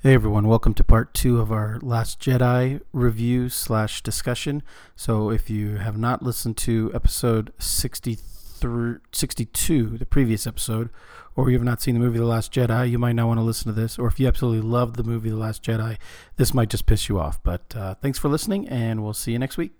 [0.00, 4.62] Hey everyone, welcome to part two of our Last Jedi review slash discussion.
[4.94, 10.90] So if you have not listened to episode 63, 62, the previous episode,
[11.34, 13.42] or you have not seen the movie The Last Jedi, you might not want to
[13.42, 13.98] listen to this.
[13.98, 15.98] Or if you absolutely love the movie The Last Jedi,
[16.36, 17.42] this might just piss you off.
[17.42, 19.72] But uh, thanks for listening, and we'll see you next week.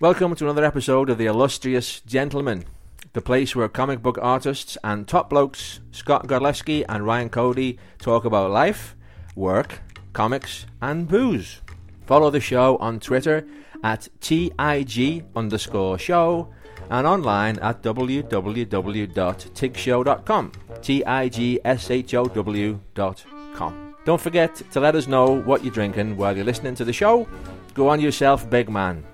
[0.00, 2.64] Welcome to another episode of The Illustrious Gentleman,
[3.12, 8.24] the place where comic book artists and top blokes Scott Godlewski and Ryan Cody talk
[8.24, 8.96] about life,
[9.34, 9.80] work,
[10.12, 11.60] comics, and booze.
[12.06, 13.44] Follow the show on Twitter
[13.84, 16.48] at TIG underscore show
[16.90, 20.52] and online at www.tigshow.com.
[20.82, 23.94] T-I-G-S-H-O-W dot com.
[24.04, 27.28] Don't forget to let us know what you're drinking while you're listening to the show.
[27.74, 29.04] Go on yourself, big man.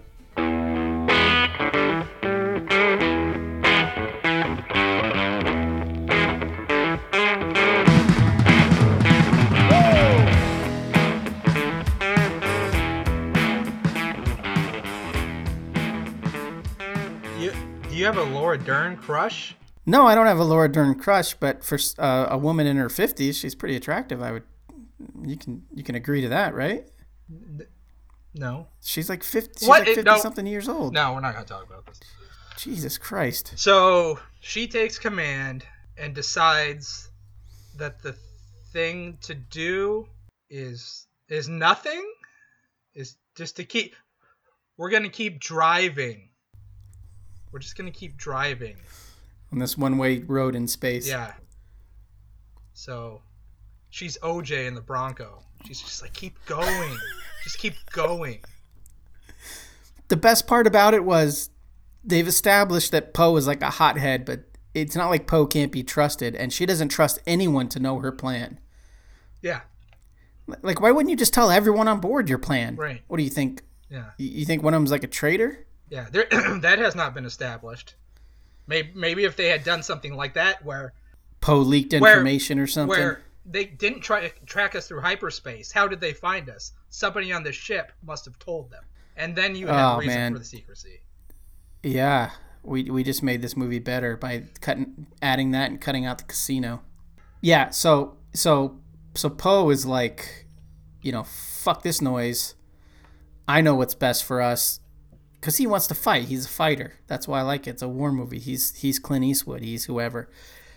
[18.49, 19.55] Laura Dern crush?
[19.85, 22.89] No, I don't have a Laura Dern crush, but for uh, a woman in her
[22.89, 24.23] 50s, she's pretty attractive.
[24.23, 24.45] I would,
[25.23, 26.89] you can you can agree to that, right?
[28.35, 28.69] No.
[28.83, 29.81] She's like 50, she's What?
[29.81, 30.17] like 50 no.
[30.17, 30.95] something years old.
[30.95, 32.01] No, we're not gonna talk about this.
[32.57, 33.53] Jesus Christ.
[33.57, 35.67] So she takes command
[35.99, 37.11] and decides
[37.77, 38.17] that the
[38.73, 40.09] thing to do
[40.49, 42.03] is is nothing.
[42.95, 43.95] Is just to keep.
[44.79, 46.28] We're gonna keep driving.
[47.53, 48.77] We're just gonna keep driving.
[49.53, 51.09] On this one way road in space.
[51.09, 51.33] Yeah.
[52.75, 53.23] So,
[53.91, 55.43] she's OJ in the Bronco.
[55.67, 56.97] She's just like, keep going.
[57.43, 58.41] just keep going.
[60.09, 61.51] the best part about it was
[62.05, 65.83] they've established that Poe is like a hothead, but it's not like Poe can't be
[65.83, 68.61] trusted, and she doesn't trust anyone to know her plan.
[69.43, 69.61] Yeah.
[70.63, 72.77] Like, why wouldn't you just tell everyone on board your plan?
[72.77, 73.03] Right.
[73.09, 73.63] What do you think?
[73.91, 74.11] Yeah.
[74.17, 75.67] You you think one of them's like a traitor?
[75.91, 76.27] Yeah, there,
[76.61, 77.95] that has not been established.
[78.67, 80.92] Maybe, maybe if they had done something like that, where
[81.40, 82.89] Poe leaked Where- information or something.
[82.98, 86.73] where they didn't try to track us through hyperspace, how did they find us?
[86.90, 88.85] Somebody on the ship must have told them,
[89.17, 90.33] and then you have Oh, reason man.
[90.35, 91.01] for the secrecy.
[91.83, 92.33] Yeah,
[92.63, 96.24] we we just made this movie better by cutting, adding that, and cutting out the
[96.24, 96.83] casino.
[97.40, 98.79] Yeah, so so
[99.14, 100.46] so Poe is like,
[101.01, 102.55] you know, fuck this noise.
[103.46, 104.80] I know what's best for us,
[105.41, 106.25] because he wants to fight.
[106.25, 106.95] He's a fighter.
[107.07, 107.71] That's why I like it.
[107.71, 108.39] It's a war movie.
[108.39, 109.63] He's he's Clint Eastwood.
[109.63, 110.29] He's whoever.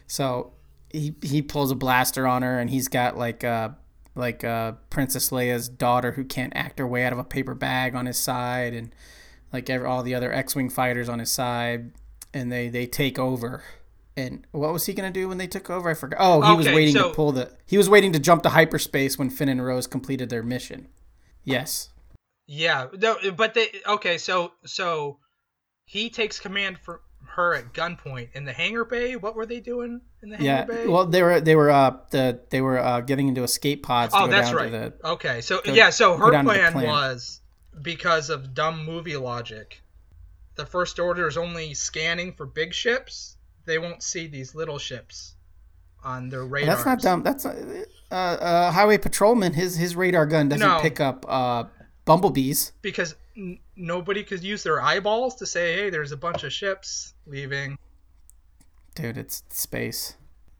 [0.07, 0.53] So
[0.89, 3.69] he he pulls a blaster on her, and he's got like uh
[4.15, 7.95] like uh Princess Leia's daughter who can't act her way out of a paper bag
[7.95, 8.93] on his side, and
[9.53, 11.91] like every, all the other X-wing fighters on his side,
[12.33, 13.63] and they they take over.
[14.17, 15.89] And what was he gonna do when they took over?
[15.89, 16.19] I forgot.
[16.21, 17.51] Oh, he was waiting so- to pull the.
[17.65, 20.89] He was waiting to jump to hyperspace when Finn and Rose completed their mission.
[21.43, 21.89] Yes.
[22.53, 24.17] Yeah, no, but they okay.
[24.17, 25.19] So so
[25.85, 26.99] he takes command for
[27.35, 29.15] her at gunpoint in the hangar bay.
[29.15, 30.57] What were they doing in the Yeah.
[30.57, 30.87] hangar bay?
[30.87, 34.13] Well, they were they were uh the they were uh getting into escape pods.
[34.13, 34.69] Oh, that's right.
[34.69, 36.87] The, okay, so go- yeah, so her down to the plan, plan.
[36.87, 37.39] was
[37.81, 39.81] because of dumb movie logic.
[40.55, 43.37] The first order is only scanning for big ships.
[43.65, 45.35] They won't see these little ships
[46.03, 46.75] on their radar.
[46.75, 47.23] that's not dumb.
[47.23, 49.53] That's uh, uh, uh highway patrolman.
[49.53, 50.81] His his radar gun doesn't No.
[50.81, 51.63] pick up uh
[52.05, 52.71] bumblebees.
[52.81, 57.13] because n- nobody could use their eyeballs to say, "Hey, there's a bunch of ships
[57.25, 57.77] leaving."
[58.95, 60.15] Dude, it's space.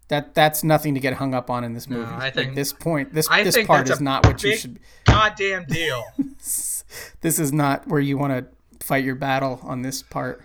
[0.08, 2.04] That that's nothing to get hung up on in this movie.
[2.12, 4.80] I Like, think- this point, this I this part is not what you should.
[5.06, 6.04] Goddamn deal.
[7.22, 10.44] This is not where you want to fight your battle on this part.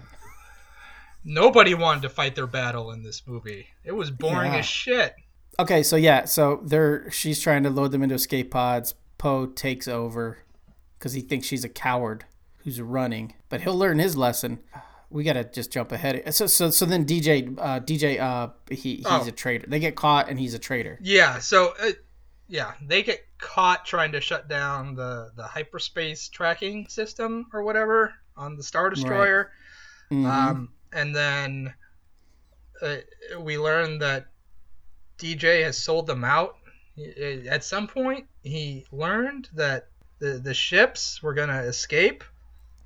[1.24, 3.66] Nobody wanted to fight their battle in this movie.
[3.84, 4.58] It was boring Yeah.
[4.58, 5.14] as shit.
[5.58, 8.94] Okay, so yeah, so they're she's trying to load them into escape pods.
[9.18, 10.38] Poe takes over
[10.98, 12.24] because he thinks she's a coward
[12.58, 14.58] who's running, but he'll learn his lesson.
[15.08, 16.34] We gotta just jump ahead.
[16.34, 19.24] So so so then DJ uh, DJ uh he he's Oh.
[19.26, 19.66] a traitor.
[19.68, 20.98] They get caught and he's a traitor.
[21.00, 21.90] Yeah, so uh,
[22.48, 28.14] yeah, they get caught trying to shut down the the hyperspace tracking system or whatever
[28.36, 29.52] on the Star Destroyer.
[30.10, 30.26] Mhm.
[30.26, 31.72] Um, and then
[32.82, 32.96] uh,
[33.40, 34.26] we learn that
[35.18, 36.56] DJ has sold them out.
[37.48, 42.24] At some point, he learned that the the ships were gonna escape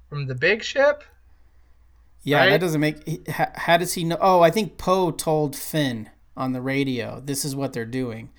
[0.09, 1.05] from the big ship.
[2.23, 2.51] yeah, right?
[2.51, 3.29] that doesn't make.
[3.29, 4.19] How, how does he know?
[4.21, 7.21] Oh, I think Poe told Finn on the radio.
[7.25, 8.31] This is what they're doing.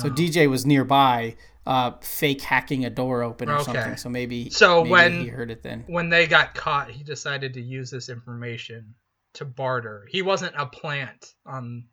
[0.00, 0.10] So Oh.
[0.12, 1.36] DJ was nearby,
[1.66, 3.64] uh, fake hacking a door open or Okay.
[3.64, 3.96] something.
[3.96, 5.84] So maybe So maybe when- he heard it then.
[5.88, 8.94] When they got caught, he decided to use this information
[9.34, 10.06] to barter.
[10.10, 11.84] He wasn't a plant on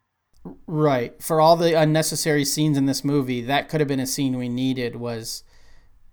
[0.66, 1.22] Right.
[1.22, 4.48] For all the unnecessary scenes in this movie, that could have been a scene we
[4.48, 5.44] needed was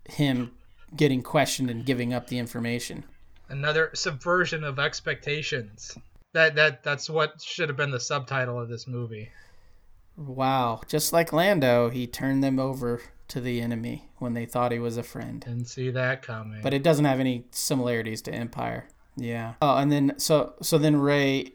[0.09, 0.53] him
[0.97, 3.05] getting questioned and giving up the information.
[3.49, 5.97] Another subversion of expectations.
[6.33, 9.31] That that that's what should have been the subtitle of this movie.
[10.17, 10.81] Wow.
[10.89, 14.97] Just like Lando, he turned them over to the enemy when they thought he was
[14.97, 15.41] a friend.
[15.41, 16.61] Didn't see that coming.
[16.63, 18.87] But it doesn't have any similarities to Empire.
[19.17, 19.55] Yeah.
[19.63, 21.53] Oh, and then so so then Rey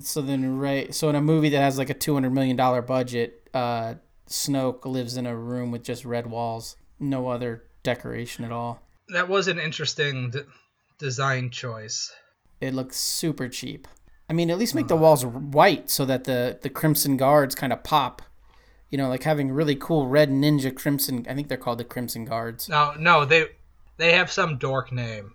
[0.00, 3.48] so then Rey so in a movie that has like a 200 million dollar budget,
[3.54, 3.94] uh
[4.28, 8.80] Snoke lives in a room with just red walls, no other decoration at all.
[9.08, 10.40] that was an interesting d-
[10.98, 12.12] design choice.
[12.60, 13.86] It looks super cheap.
[14.28, 17.72] I mean, at least make the walls white so that the the Crimson Guards kind
[17.72, 18.22] of pop.
[18.90, 21.26] You know, like having really cool red ninja crimson.
[21.28, 22.68] I think they're called the Crimson Guards.
[22.68, 23.48] No, no, they
[23.98, 25.32] they have some dork name,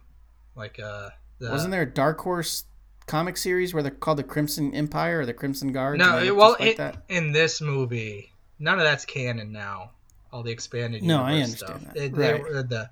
[0.55, 1.09] like uh.
[1.39, 2.65] The, Wasn't there a Dark Horse
[3.05, 5.99] comic series where they're called the Crimson Empire or the Crimson Guards?
[5.99, 9.91] No, well, like it- in this movie, none of that's canon now.
[10.31, 11.81] All the expanded No, I understand stuff.
[11.85, 11.93] that.
[11.93, 12.41] They, they Right.
[12.41, 12.89] were the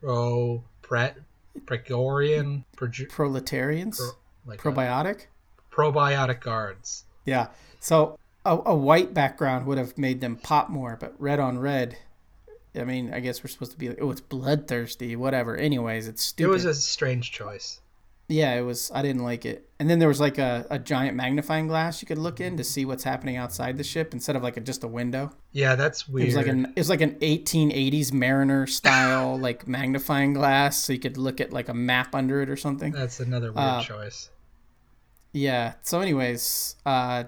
[0.00, 1.16] pro pret
[1.66, 4.10] pregorian proletarians, pro,
[4.46, 5.26] like uh, probiotic.
[5.70, 7.04] probiotic guards.
[7.24, 7.48] Yeah.
[7.80, 11.96] So a, a white background would have made them pop more, but red on red.
[12.76, 15.56] I mean, I guess we're supposed to be like, oh, it's bloodthirsty, whatever.
[15.56, 16.50] Anyways, it's stupid.
[16.50, 17.80] It was a strange choice.
[18.28, 18.90] Yeah, it was.
[18.94, 19.68] I didn't like it.
[19.78, 22.64] And then there was like a, a giant magnifying glass you could look in to
[22.64, 25.30] see what's happening outside the ship instead of like a, just a window.
[25.52, 26.24] Yeah, that's weird.
[26.24, 30.92] It was like an it was like an 1880s Mariner style like magnifying glass, so
[30.92, 32.92] you could look at like a map under it or something.
[32.92, 34.30] that's another weird uh, choice.
[35.34, 35.74] Yeah.
[35.82, 37.24] So, anyways, uh,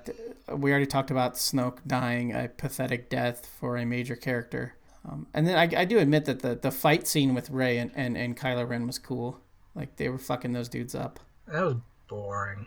[0.56, 4.76] we already talked about Snoke dying a pathetic death for a major character.
[5.04, 7.90] Um, and then I, I do admit that the, the fight scene with Rey and,
[7.96, 9.40] and, and Kylo Ren was cool.
[9.76, 11.20] Like they were fucking those dudes up.
[11.46, 11.76] That was
[12.08, 12.66] boring.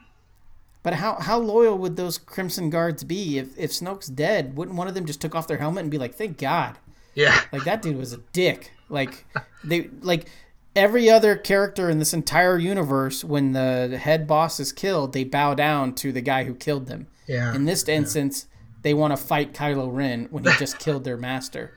[0.84, 4.56] But how how loyal would those Crimson Guards be if if Snoke's dead?
[4.56, 6.78] Wouldn't one of them just took off their helmet and be like, "Thank God"?
[7.16, 8.72] Yeah, Like that dude was a dick.
[8.88, 9.26] Like
[9.64, 10.30] they like
[10.76, 13.24] every other character in this entire universe.
[13.26, 17.08] When the head boss is killed, they bow down to the guy who killed them.
[17.28, 17.54] yeah.
[17.54, 18.46] In this instance,
[18.84, 21.74] they want to fight Kylo Ren when he just killed their master.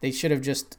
[0.00, 0.76] They should have just,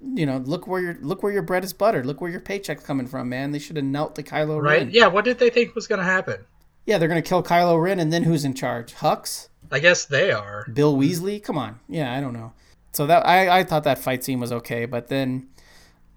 [0.00, 2.06] you know, look where your look where your bread is buttered.
[2.06, 3.52] Look where your paycheck's coming from, man.
[3.52, 4.64] They should have knelt to Kylo Ren.
[4.64, 4.78] right?
[4.80, 4.90] Ren.
[4.90, 5.06] Yeah.
[5.06, 6.44] What did they think was gonna happen?
[6.84, 8.94] Yeah, they're gonna kill Kylo Ren, and then who's in charge?
[8.94, 10.66] Hux, I guess they are.
[10.72, 11.42] Bill Weasley.
[11.42, 11.80] Come on.
[11.88, 12.52] Yeah, I don't know.
[12.92, 15.48] So that I I thought that fight scene was okay, but then.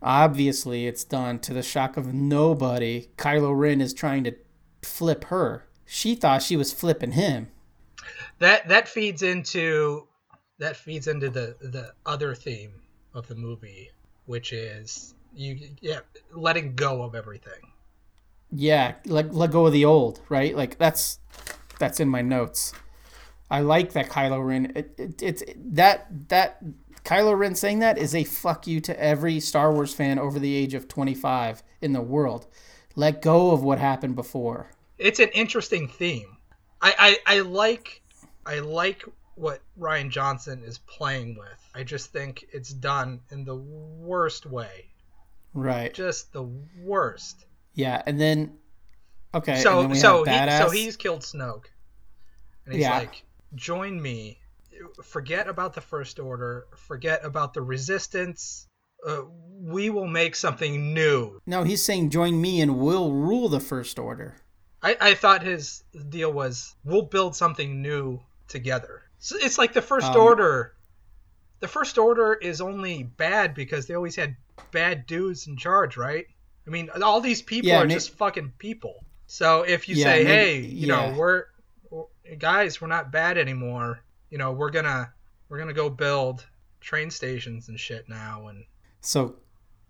[0.02, 3.10] Obviously, it's done to the shock of nobody.
[3.18, 4.34] Kylo Ren is trying to
[4.82, 5.68] flip her.
[5.86, 7.50] She thought she was flipping him.
[8.38, 10.08] That that feeds into
[10.60, 12.79] that feeds into the the other theme
[13.20, 13.92] of the movie,
[14.26, 16.00] which is you yeah
[16.34, 17.72] letting go of everything.
[18.52, 20.56] Yeah, let let go of the old, right?
[20.56, 21.20] Like that's
[21.78, 22.74] that's in my notes.
[23.52, 24.72] I like that Kylo Ren.
[24.76, 26.64] It, it, it's that that
[27.04, 30.56] Kylo Ren saying that is a fuck you to every Star Wars fan over the
[30.56, 32.48] age of 25 in the world.
[32.96, 34.72] Let go of what happened before.
[34.98, 36.38] It's an interesting theme.
[36.82, 38.02] I I, I like
[38.46, 39.04] I like
[39.36, 41.69] what Rian Johnson is playing with.
[41.80, 44.90] I just think it's done in the worst way.
[45.54, 45.94] Right.
[45.94, 46.44] Just the
[46.84, 47.46] worst.
[47.74, 48.58] Yeah, and then
[49.34, 51.68] okay, so then so he, so he's killed Snoke,
[52.66, 52.98] and he's Yeah.
[52.98, 53.24] like,
[53.56, 54.40] "Join me.
[55.04, 56.68] Forget about the First Order.
[56.76, 58.68] Forget about the Resistance.
[59.08, 59.22] Uh,
[59.62, 63.98] we will make something new." No, he's saying join me and we'll rule the first
[63.98, 64.36] order.
[64.84, 69.82] I, I thought his deal was, "We'll build something new together." So it's like the
[69.82, 70.74] First Um, Order.
[71.60, 74.36] The First Order is only bad because they always had
[74.72, 76.26] bad dudes in charge, right?
[76.66, 79.04] I mean, all these people Yeah, are just fucking people.
[79.28, 81.12] So if you Yeah, say, maybe- "Hey, you yeah.
[81.12, 81.46] know, we're
[82.38, 84.02] guys, we're not bad anymore.
[84.30, 85.14] You know, we're gonna
[85.50, 86.46] we're gonna go build
[86.80, 88.66] train stations and shit now." And
[89.02, 89.36] So,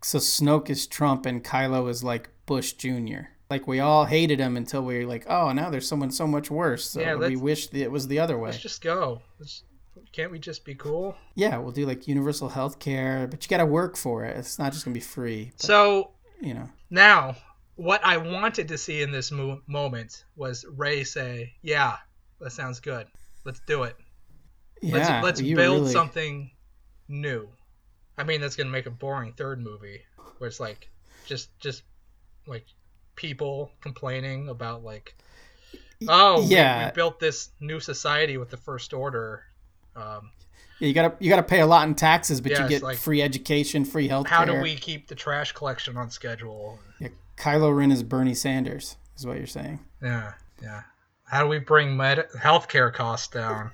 [0.01, 3.29] so Snoke is Trump and Kylo is like Bush Jr.
[3.49, 6.51] Like we all hated him until we were like, oh, now there's someone so much
[6.51, 6.85] worse.
[6.91, 8.51] So Yeah, we wish it was the other way.
[8.51, 9.23] let's just go.
[9.39, 9.63] Let's,
[10.11, 11.15] can't we just be cool?
[11.35, 14.37] Yeah, we'll do like universal health care, but you got to work for it.
[14.37, 15.51] It's not just gonna be free.
[15.57, 16.11] But, So
[16.41, 17.35] you know, Now,
[17.75, 21.97] what I wanted to see in this mo- moment was Rey say, "Yeah,
[22.39, 23.07] that sounds good.
[23.45, 23.95] Let's do it.
[24.81, 26.51] yeah, Let's let's build really- something
[27.07, 27.49] new."
[28.17, 30.01] I mean, that's gonna make a boring third movie
[30.39, 30.89] where it's like
[31.25, 31.83] just just
[32.47, 32.65] like
[33.15, 35.15] people complaining about like,
[36.07, 36.87] "Oh, we- yeah.
[36.87, 39.43] we, built this new society with the First Order."
[39.99, 40.31] Um,
[40.79, 42.97] Yeah, you gotta you gotta pay a lot in taxes, but Yeah, you get like-
[42.97, 46.79] free education, free health how do we keep the trash collection on schedule?
[46.99, 49.79] Yeah, Kylo Ren is Bernie Sanders, is what you're saying.
[50.01, 50.83] Yeah, yeah.
[51.25, 53.71] How do we bring med- healthcare costs down?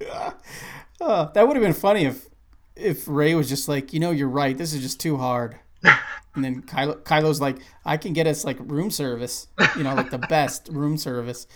[0.00, 2.26] Uh, that would have been funny if
[2.74, 4.56] if Rey was just like, you know, you're right.
[4.56, 5.56] This is just too hard.
[6.34, 9.48] and then Kylo, Kylo's like, I can get us like room service.
[9.76, 11.46] You know, like the best room service.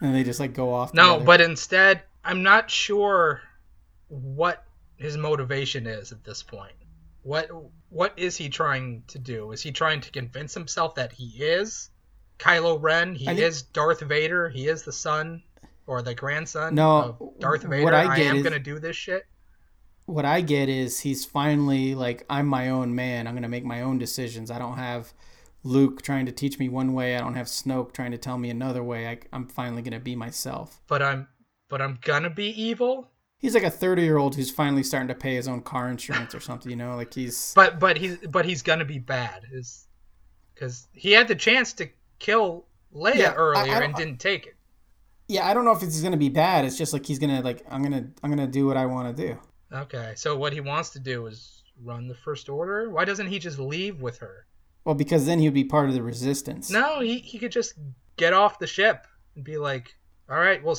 [0.00, 0.92] And they just like go off.
[0.94, 1.24] No, together.
[1.24, 3.40] but instead, I'm not sure
[4.08, 4.64] what
[4.96, 6.72] his motivation is at this point.
[7.22, 7.48] What
[7.90, 9.52] what is he trying to do?
[9.52, 11.90] Is he trying to convince himself that he is
[12.38, 13.14] Kylo Ren?
[13.14, 14.48] He think- is Darth Vader.
[14.48, 15.42] He is the son
[15.86, 17.94] or the grandson No, of Darth Vader.
[17.94, 19.24] I I, get am is- gonna do this shit.
[20.06, 23.26] what I get is he's finally like, I'm my own man.
[23.26, 24.50] I'm gonna make my own decisions.
[24.50, 25.12] I don't have
[25.66, 27.16] Luke trying to teach me one way.
[27.16, 29.08] I don't have Snoke trying to tell me another way.
[29.08, 30.80] I, I'm finally gonna be myself.
[30.86, 31.28] But I'm
[31.68, 33.10] but I'm gonna be evil.
[33.38, 36.34] He's like a 30 year old who's finally starting to pay his own car insurance
[36.34, 36.70] or something.
[36.70, 39.42] You know, like he's But but he's but he's gonna be bad.
[39.52, 39.86] Is
[40.54, 44.46] because he had the chance to kill Leia Yeah, I- I earlier and didn't take
[44.46, 44.54] it.
[45.28, 45.46] yeah.
[45.46, 46.64] I don't know if it's gonna be bad.
[46.64, 49.26] It's just like he's gonna like I'm gonna I'm gonna do what I want to
[49.26, 49.38] do.
[49.72, 52.88] Okay, so what he wants to do is run the First Order.
[52.90, 54.45] Why doesn't he just leave with her?
[54.86, 56.70] Well, because then he would be part of the resistance.
[56.70, 57.74] No, he he could just
[58.16, 59.94] get off the ship and be like,
[60.30, 60.78] "All right, well,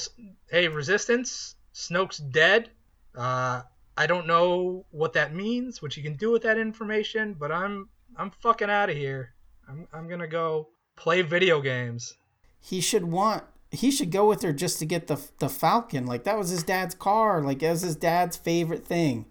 [0.49, 2.71] hey, Resistance, Snoke's dead.
[3.13, 3.61] Uh,
[3.97, 7.89] I don't know what that means, what you can do with that information, but I'm
[8.15, 9.33] I'm fucking out of here.
[9.67, 12.15] I'm I'm gonna go play video games."
[12.59, 16.05] he should want he should go with her just to get the the Falcon.
[16.05, 17.41] Like that was his dad's car.
[17.41, 19.25] Like that was his dad's favorite thing.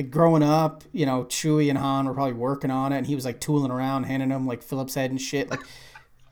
[0.00, 3.14] Like growing up, you know, Chewie and Han were probably working on it, and he
[3.14, 5.50] was like tooling around, handing him like Phillips head and shit.
[5.50, 5.60] Like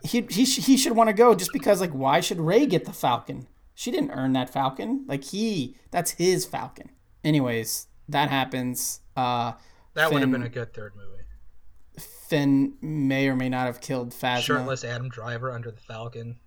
[0.02, 2.86] he he sh- he should want to go just because like why should Rey get
[2.86, 3.46] the Falcon?
[3.74, 5.04] She didn't earn that Falcon.
[5.06, 6.88] Like he that's his Falcon.
[7.22, 9.00] Anyways, that happens.
[9.14, 9.52] Uh,
[9.92, 11.22] That would have been a good third movie.
[12.28, 14.40] Finn may or may not have killed Phasma.
[14.42, 16.38] Shirtless Adam Driver under the Falcon.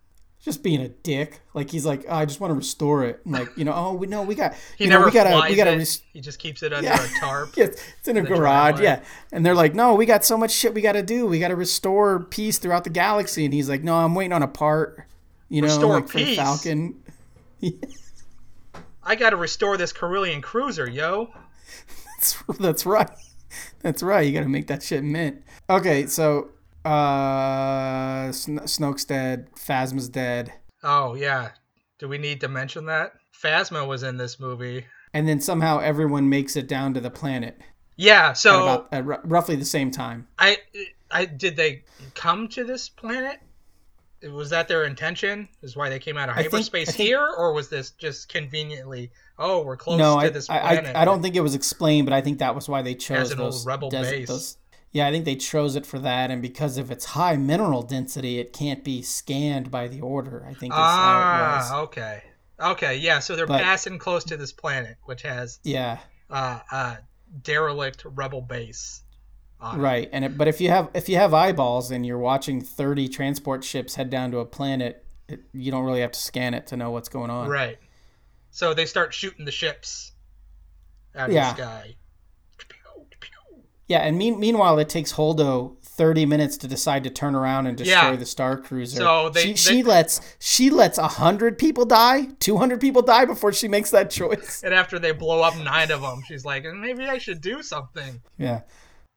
[0.43, 1.39] Just being a dick.
[1.53, 3.21] Like he's like, oh, I just want to restore it.
[3.25, 5.47] I'm like, you know, oh, we know we got, He you know, never we gotta,
[5.49, 5.77] we gotta.
[6.13, 7.03] he just keeps it under Yeah.
[7.03, 7.53] a tarp.
[7.57, 7.69] Yes,
[7.99, 8.77] it's in a garage.
[8.77, 8.83] driveway.
[8.83, 11.27] Yeah, and they're like, no, we got so much shit we got to do.
[11.27, 13.45] We got to restore peace throughout the galaxy.
[13.45, 15.05] And he's like, no, I'm waiting on a part.
[15.49, 16.37] You know, Restore like for the peace?
[16.37, 17.03] Falcon.
[19.03, 21.29] I got to restore this Corellian cruiser, yo.
[22.17, 23.09] That's, that's right.
[23.81, 24.21] That's right.
[24.21, 25.43] You got to make that shit mint.
[25.69, 26.49] Okay, so
[26.85, 29.49] uh, Sn- Snoke's dead.
[29.55, 30.53] Phasma's dead.
[30.83, 31.49] Oh yeah.
[31.99, 33.13] Do we need to mention that?
[33.43, 34.85] Phasma was in this movie.
[35.13, 37.59] And then somehow everyone makes it down to the planet
[37.97, 38.29] Yeah.
[38.29, 40.27] at So about at r- roughly the same time.
[40.39, 40.57] I,
[41.11, 41.83] I did they
[42.15, 43.39] come to this planet?
[44.31, 45.49] Was that their intention?
[45.63, 47.91] Is why they came out of I think- hyperspace I think- here, or was this
[47.91, 49.11] just conveniently?
[49.39, 50.95] Oh, we're close no, to I, this planet.
[50.95, 52.93] I, I I don't think it was explained, but I think that was why they
[52.93, 54.27] chose an old those rebel des- base.
[54.27, 54.57] those-
[54.91, 58.39] yeah, I think they chose it for that, and because of its high mineral density,
[58.39, 60.45] it can't be scanned by the order.
[60.47, 61.69] I think is how it was.
[61.71, 62.23] Ah, okay,
[62.59, 63.19] okay, yeah.
[63.19, 66.95] So they're But- passing close to this planet, which has Yeah, uh, uh,
[67.43, 69.01] derelict rebel base.
[69.61, 69.83] on it.
[69.83, 70.09] right.
[70.11, 73.63] And it, but if you have if you have eyeballs and you're watching thirty transport
[73.63, 76.75] ships head down to a planet, it, you don't really have to scan it to
[76.77, 77.47] know what's going on.
[77.47, 77.77] Right.
[78.49, 80.11] So they start shooting the ships
[81.15, 81.53] out of Yeah.
[81.53, 81.95] the sky.
[83.91, 87.77] Yeah, and mean, meanwhile, it takes Holdo thirty minutes to decide to turn around and
[87.77, 88.15] destroy Yeah.
[88.15, 88.97] the Star Cruiser.
[88.97, 93.25] So they- she, they- she lets she lets hundred people die, two hundred people die
[93.25, 94.63] before she makes that choice.
[94.63, 98.21] And after they blow up nine of them, she's like, maybe I should do something.
[98.37, 98.61] Yeah,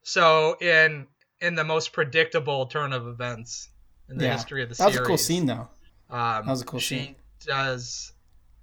[0.03, 1.07] So in
[1.41, 3.69] in the most predictable turn of events
[4.09, 4.33] in the yeah.
[4.35, 4.95] history of the series.
[4.95, 5.69] that was a cool scene though.
[6.11, 7.17] Um, That was a cool she scene.
[7.47, 8.13] does,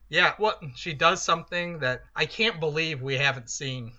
[0.09, 0.33] yeah.
[0.37, 3.93] What she does something that I can't believe we haven't seen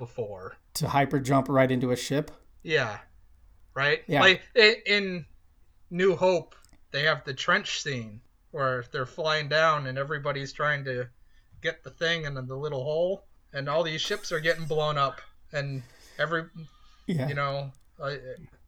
[0.00, 0.56] before.
[0.74, 2.32] To hyper jump right into a ship.
[2.64, 2.98] Yeah,
[3.74, 4.02] right.
[4.08, 4.20] Yeah.
[4.22, 5.24] Like in,
[5.90, 6.54] New Hope,
[6.90, 11.08] they have the trench scene where they're flying down and everybody's trying to
[11.62, 15.20] get the thing in the little hole, and all these ships are getting blown up,
[15.52, 15.82] and
[16.18, 16.44] every
[17.06, 17.70] Yeah, you know,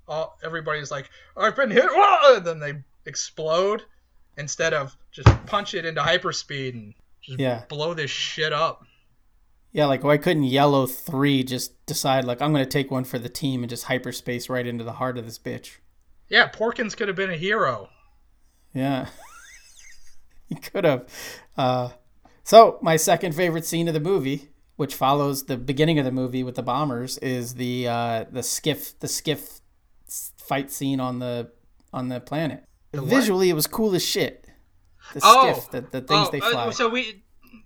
[0.06, 2.36] all everybody's like, "I've been hit," whoa!
[2.36, 2.74] and then they
[3.06, 3.82] explode
[4.36, 7.64] instead of just punch it into hyperspeed and just Yeah.
[7.68, 8.84] blow this shit up.
[9.72, 9.86] Yeah.
[9.86, 13.62] Like why couldn't Yellow Three just decide like I'm gonna take one for the team
[13.62, 15.78] and just hyperspace right into the heart of this bitch?
[16.28, 17.88] Yeah, Porkins could have been a hero.
[18.74, 19.08] Yeah.
[20.46, 21.06] he could have.
[21.56, 21.90] Uh,
[22.44, 26.42] so, my second favorite scene of the movie, which follows the beginning of the movie
[26.42, 29.60] with the bombers, is the uh, the skiff the skiff
[30.38, 31.50] fight scene on the
[31.92, 32.64] on the planet.
[32.92, 33.04] what?
[33.04, 34.46] Visually, it was cool as shit.
[35.14, 36.70] The Oh, skiff, the, the things oh, they uh, fly.
[36.70, 37.22] so we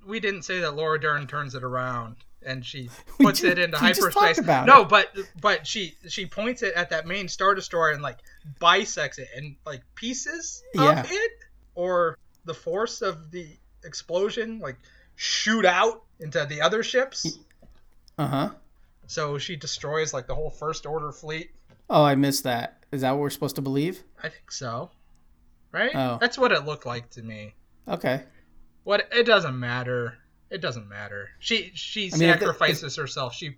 [0.06, 2.88] we didn't say that Laura Dern turns it around and she
[3.20, 4.46] puts ju- it into just hyperspace.
[4.66, 4.88] no, it.
[4.88, 5.08] but
[5.40, 8.18] but she she points it at that main star destroyer and like
[8.60, 11.00] bisects it and like pieces Yeah.
[11.00, 11.32] of it
[11.75, 13.48] or the force of the
[13.84, 14.76] explosion like
[15.16, 17.38] shoot out into the other ships.
[18.18, 18.50] Uh huh.
[19.08, 21.50] So she destroys like the whole first order fleet.
[21.88, 22.82] Oh, I missed that.
[22.92, 24.02] Is that what we're supposed to believe?
[24.22, 24.90] I think so.
[25.72, 25.90] Right?
[25.94, 26.18] Oh.
[26.20, 27.54] That's what it looked like to me.
[27.88, 28.22] Okay.
[28.86, 30.16] What it doesn't matter.
[30.48, 31.30] It doesn't matter.
[31.40, 33.34] She she I mean, if sacrifices herself.
[33.34, 33.56] She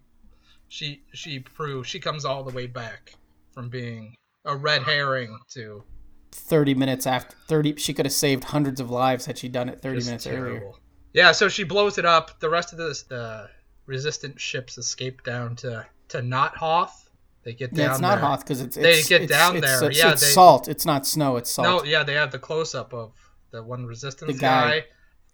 [0.69, 3.13] she she proves she comes all the way back
[3.53, 4.15] from being
[4.47, 5.85] a red herring to
[6.33, 9.83] 30 minutes after 30 she could have saved hundreds of lives had she done it
[9.83, 10.71] 30 just minutes earlier.
[11.13, 12.41] Yeah, so she blows it up.
[12.41, 13.51] The rest of the the
[13.85, 17.11] resistant ships escape down to to Not Hoth.
[17.45, 18.19] They get down yeah it's not.
[18.19, 19.91] Hoth because it's, They it's get it's- down it's- there.
[19.91, 22.75] it's, Yeah, they- salt it's not snow it's salt No, yeah, they have the close
[22.75, 23.13] up of
[23.51, 24.81] the one resistance The guy.
[24.81, 24.87] guy.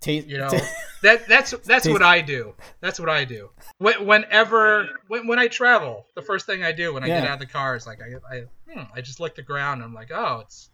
[0.06, 0.50] You know,
[1.02, 2.54] that that's that's what I do.
[2.80, 3.50] That's what I do.
[3.78, 7.34] When, whenever when, when I travel, the first thing I do when I get out
[7.34, 9.80] of the car is like I I, hmm, I just lick the ground.
[9.82, 10.70] and I'm like, oh, it's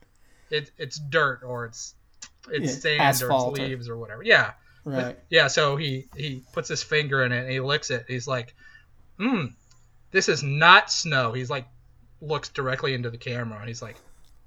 [0.51, 1.95] it, it's dirt or it's
[2.51, 4.23] it's Yeah, sand asphalt or or- it's leaves or, whatever.
[4.23, 4.53] Yeah,
[4.85, 5.47] right yeah.
[5.49, 8.05] So he he puts his finger in it and he licks it.
[8.09, 8.55] He's like,
[9.19, 9.47] hmm,
[10.11, 11.33] this is not snow.
[11.33, 11.67] He's like
[12.21, 13.97] looks directly into the camera and he's like,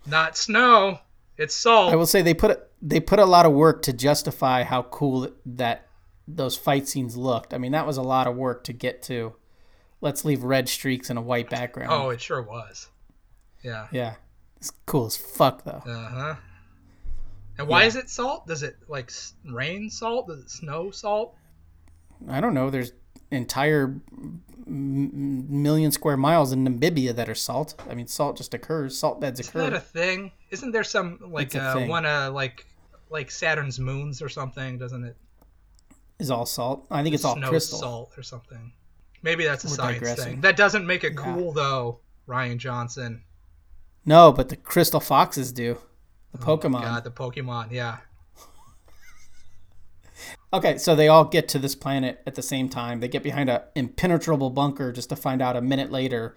[0.06, 1.00] not snow.
[1.38, 1.92] It's salt.
[1.92, 5.30] I will say they put they put a lot of work to justify how cool
[5.46, 5.88] that
[6.28, 7.54] those fight scenes looked.
[7.54, 9.34] I mean, that was a lot of work to get to.
[10.02, 11.92] Let's leave red streaks and a white background.
[11.92, 12.90] oh, it sure was.
[13.64, 13.88] Yeah.
[13.92, 14.16] yeah,
[14.58, 15.82] it's cool as fuck though.
[15.86, 16.36] Uh huh.
[17.58, 17.88] And why Yeah.
[17.88, 18.46] is it salt?
[18.48, 19.12] Does it like
[19.50, 20.28] rain salt?
[20.28, 21.36] Does it snow salt?
[22.28, 22.70] I don't know.
[22.70, 22.92] There's
[23.34, 23.96] entire
[24.68, 27.76] m- million square miles in Namibia that are salt.
[27.90, 28.98] I mean, salt just occurs.
[28.98, 29.60] Salt beds occur.
[29.60, 30.32] Isn't that a thing?
[30.52, 32.66] Isn't there some like uh, one uh like
[33.10, 34.78] like Saturn's moons or something?
[34.78, 35.18] Doesn't it?
[36.20, 36.86] Is all salt.
[36.92, 37.80] I think it's all crystal.
[37.80, 38.72] salt or something.
[39.24, 40.26] Maybe that's a We're science digressing.
[40.34, 40.42] thing.
[40.42, 41.24] That doesn't make it Yeah.
[41.24, 43.24] cool though, Rian Johnson.
[44.06, 45.78] No, but the crystal foxes do.
[46.34, 46.80] The Pokemon.
[46.80, 47.72] Oh God, the Pokemon.
[47.72, 47.98] Yeah.
[50.54, 53.00] Okay, so they all get to this planet at the same time.
[53.00, 56.36] They get behind a impenetrable bunker just to find out a minute later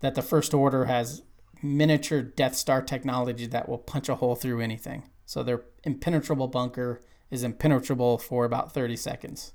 [0.00, 1.22] that the First Order has
[1.62, 5.04] miniature Death Star technology that will punch a hole through anything.
[5.24, 9.52] So their impenetrable bunker is impenetrable for about 30 seconds.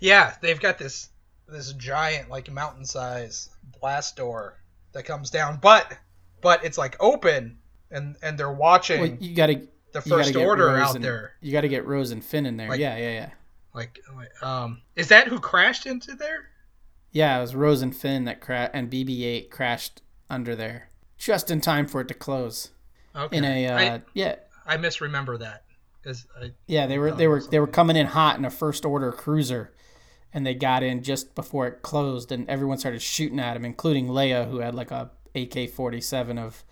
[0.00, 1.10] Yeah, they've got this
[1.48, 5.98] this giant like mountain size blast door that comes down, but
[6.40, 7.58] but it's like open
[7.90, 11.32] and and they're watching Well, you got to the first order Rose out and- there.
[11.40, 12.68] You got to get Rose and Finn in there.
[12.68, 13.30] Like- yeah, yeah, yeah.
[13.74, 14.00] Like,
[14.42, 16.50] um, is that who crashed into there?
[17.10, 21.60] Yeah, it was Rose and Finn that cra- and BB-8 crashed under there just in
[21.60, 22.70] time for it to close.
[23.14, 23.36] Okay.
[23.36, 25.64] In a uh, I, yeah, I misremember that.
[26.04, 29.12] I, Yeah, they were they were they were coming in hot in a first order
[29.12, 29.72] cruiser,
[30.32, 34.08] and they got in just before it closed, and everyone started shooting at him, including
[34.08, 36.64] Leia, who had like a AK forty seven of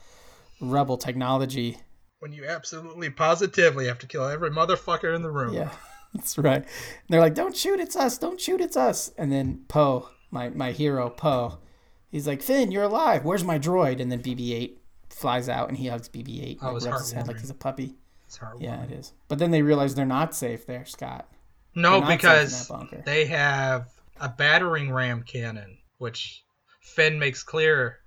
[0.60, 1.78] rebel technology.
[2.20, 5.54] When you absolutely positively have to kill every motherfucker in the room.
[5.54, 5.70] Yeah,
[6.14, 6.62] that's right.
[6.62, 6.66] And
[7.08, 8.16] they're like, "Don't shoot, it's us!
[8.18, 11.58] Don't shoot, it's us!" And then Poe, my my hero Poe,
[12.10, 13.24] he's like, "Finn, you're alive.
[13.24, 16.66] Where's my droid?" And then BB eight flies out, and he hugs BB eight, That
[16.66, 17.96] and was rubs his head like he's a puppy.
[18.60, 19.12] Yeah, it is.
[19.26, 21.26] But then they realize they're not safe there, Scott.
[21.74, 23.88] No, They're not safe in because they have
[24.20, 26.44] a battering ram cannon, which
[26.80, 27.98] Finn makes clear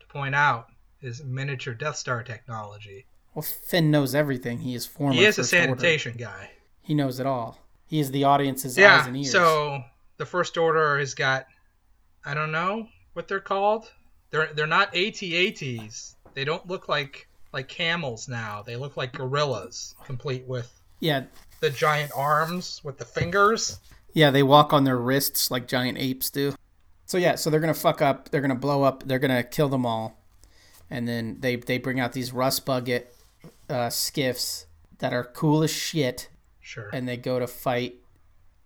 [0.00, 0.66] to point out
[1.00, 3.06] is miniature Death Star technology.
[3.38, 4.58] Well, Finn knows everything.
[4.58, 5.14] He is former.
[5.14, 5.66] he is a First Order.
[5.68, 6.50] sanitation guy.
[6.82, 7.56] He knows it all.
[7.86, 9.30] He is the audience's eyes and ears.
[9.30, 9.80] So
[10.16, 11.46] the First Order has got,
[12.24, 13.92] I don't know what they're called.
[14.30, 16.16] They're they're not AT-ATs.
[16.34, 18.64] They don't look like like camels now.
[18.66, 21.26] They look like gorillas, complete with yeah,
[21.60, 23.78] the giant arms with the fingers.
[24.14, 26.56] yeah, they walk on their wrists like giant apes do.
[27.06, 28.30] So yeah, so they're gonna fuck up.
[28.30, 29.04] They're gonna blow up.
[29.06, 30.18] They're gonna kill them all,
[30.90, 33.14] and then they they bring out these rust bucket
[33.68, 34.66] uh, skiffs
[34.98, 36.28] that are cool as shit,
[36.60, 36.90] Sure.
[36.92, 37.96] and they go to fight.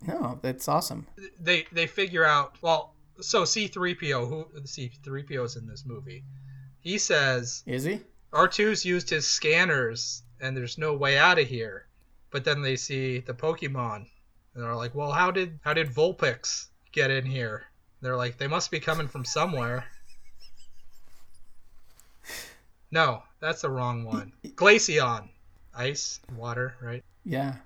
[0.07, 1.07] No, that's awesome.
[1.39, 6.25] they they figure out well so c3po who c3po is in this movie
[6.81, 8.01] he says Is he?
[8.33, 11.87] r2's used his scanners and there's no way out of here
[12.33, 14.07] but then they see the pokemon
[14.55, 17.65] and they're like well how did how did vulpix get in here
[18.01, 19.85] they're like they must be coming from somewhere
[22.91, 25.29] no that's the wrong one glaceon
[25.75, 27.57] ice water right Yeah.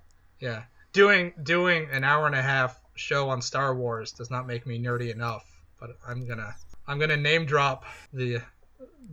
[0.40, 0.62] yeah.
[0.92, 4.78] Doing doing an hour and a half show on Star Wars does not make me
[4.78, 5.44] nerdy enough,
[5.78, 6.54] but I'm gonna
[6.88, 7.84] I'm gonna name drop
[8.14, 8.40] the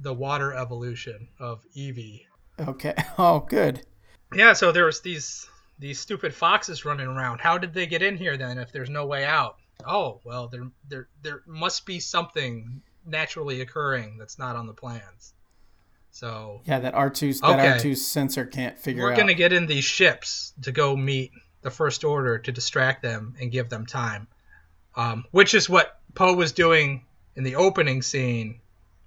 [0.02, 2.26] the water evolution of Eevee.
[2.60, 2.95] Okay.
[3.17, 3.86] Oh, good.
[4.34, 5.47] Yeah, so there was these
[5.78, 7.39] these stupid foxes running around.
[7.39, 9.58] How did they get in here then if there's no way out?
[9.86, 15.34] Oh, well, there there there must be something naturally occurring that's not on the plans.
[16.13, 19.06] So Yeah, that R2's that R2's sensor can't figure out.
[19.08, 19.17] we're out.
[19.17, 21.32] gonna get in these ships to go meet
[21.63, 24.28] the First Order to distract them and give them time,
[24.95, 27.04] um, which is what Poe was doing
[27.36, 28.60] in the opening scene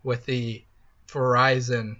[0.03, 0.65] with the
[1.07, 1.97] Verizon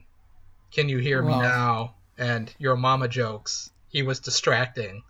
[0.73, 5.05] "Can you hear me Well- now?" and "Your mama jokes." He was distracting.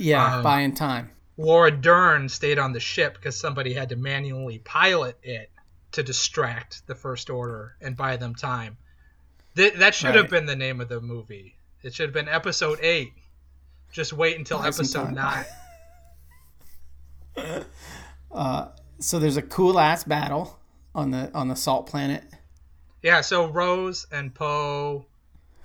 [0.00, 1.12] yeah, um, buying time.
[1.36, 5.48] Laura Dern stayed on the ship because somebody had to manually pilot it
[5.92, 8.76] to distract the First Order and buy them time.
[9.56, 11.56] Th- that should have been the name of the movie.
[11.82, 13.12] It should have been Episode 8.
[13.90, 15.46] Just wait until Buy Episode time.
[17.36, 17.64] 9.
[18.30, 20.58] Uh, so there's a cool ass battle
[20.94, 22.24] on the on the salt planet.
[23.02, 25.04] Yeah, so Rose and Poe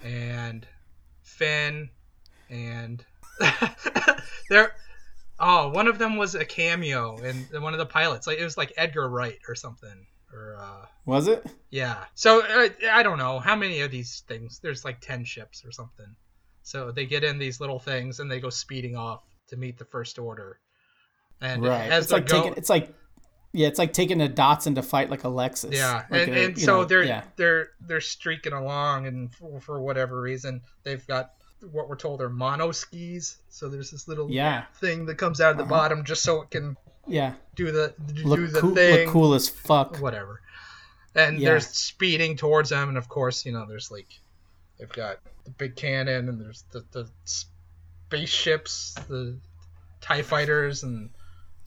[0.04, 0.68] and
[1.22, 1.90] Finn
[2.50, 3.06] and
[4.50, 4.74] there
[5.40, 8.28] oh, one of them was a cameo in one of the pilots.
[8.28, 11.46] Like it was like Edgar Wright or something or uh Was it?
[11.70, 12.04] Yeah.
[12.16, 14.60] So uh, I don't know how many of these things.
[14.60, 16.16] There's like ten ships or something.
[16.64, 19.86] So they get in these little things and they go speeding off to meet the
[19.86, 20.60] First Order.
[21.40, 21.90] And Right.
[21.92, 22.94] as It's like go- taking it's like
[23.54, 25.72] yeah, it's like taking a Datsun to fight like a Lexus.
[25.74, 27.24] yeah, Like and, a, and so know, they're yeah.
[27.38, 31.32] they're they're streaking along, and for, for whatever reason, they've got
[31.72, 33.38] what we're told are mono skis.
[33.50, 34.66] So there's this little Yeah.
[34.82, 35.70] thing that comes out of the Uh-huh.
[35.74, 36.76] bottom just so it can
[37.08, 37.34] Yeah.
[37.56, 39.06] do the do Look the cool thing.
[39.06, 39.98] look cool as fuck.
[39.98, 40.42] whatever.
[41.16, 41.50] And Yeah.
[41.52, 44.08] they're speeding towards them, and of course, you know, there's like
[44.78, 47.10] they've got the big cannon, and there's the the
[48.10, 49.38] spaceships, the
[50.02, 51.10] Tie fighters, and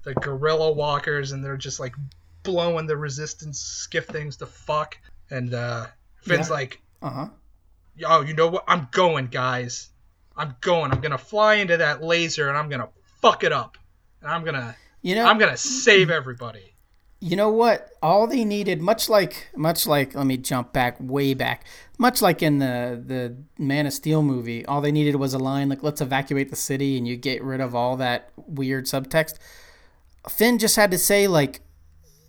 [0.02, 1.94] the gorilla walkers, and they're just like
[2.42, 4.96] blowing the resistance skiff things to fuck.
[5.30, 5.86] And uh,
[6.22, 6.54] Finn's Yeah.
[6.54, 7.28] like, Uh-huh.
[7.96, 8.64] "Yo, you know what?
[8.68, 9.88] I'm going, guys.
[10.36, 10.92] I'm going.
[10.92, 12.88] I'm gonna fly into that laser, and I'm gonna
[13.20, 13.76] fuck it up,
[14.22, 16.74] and I'm gonna You know I'm gonna save everybody."
[17.22, 17.90] You know what?
[18.02, 21.66] All they needed, much like, much like, let me jump back, way back,
[21.98, 25.68] much like in the the Man of Steel movie, all they needed was a line
[25.68, 29.34] like "Let's evacuate the city," and you get rid of all that weird subtext.
[30.28, 31.60] Finn just had to say like,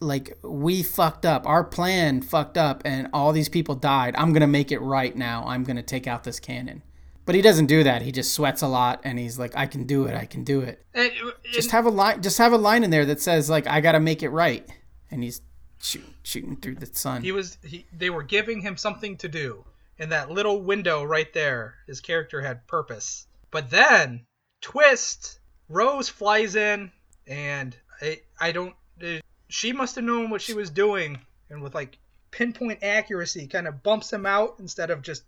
[0.01, 4.13] like we fucked up, our plan fucked up, and all these people died.
[4.17, 5.45] I'm gonna make it right now.
[5.45, 6.81] I'm gonna take out this cannon.
[7.25, 8.01] But he doesn't do that.
[8.01, 10.15] He just sweats a lot, and he's like, "I can do it.
[10.15, 11.11] I can do it." And,
[11.51, 13.99] just have a line just have a line in there that says like i gotta
[13.99, 14.67] make it right
[15.09, 15.41] and he's
[15.79, 19.63] shoot, shooting through the sun he was he, they were giving him something to do
[19.97, 24.25] in that little window right there his character had purpose but then
[24.61, 26.91] twist rose flies in
[27.27, 31.75] and i i don't uh, she must have known what she was doing and with
[31.75, 31.97] like
[32.31, 35.23] pinpoint accuracy kind of bumps him out instead of just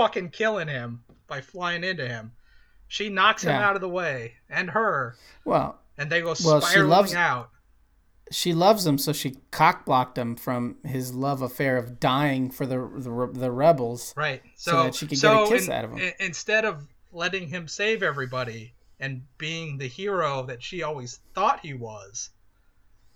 [0.00, 2.32] fucking killing him by flying into him
[2.88, 3.68] she knocks him Yeah.
[3.68, 7.50] out of the way and her well and they go Well, she spiraling loves- out
[8.32, 12.64] she loves him so she cock blocked him from his love affair of dying for
[12.64, 14.42] the the, the rebels Right.
[14.56, 15.98] So, so that she could get a kiss in- out of him.
[15.98, 21.60] i- instead of letting him save everybody and being the hero that she always thought
[21.60, 22.30] he was,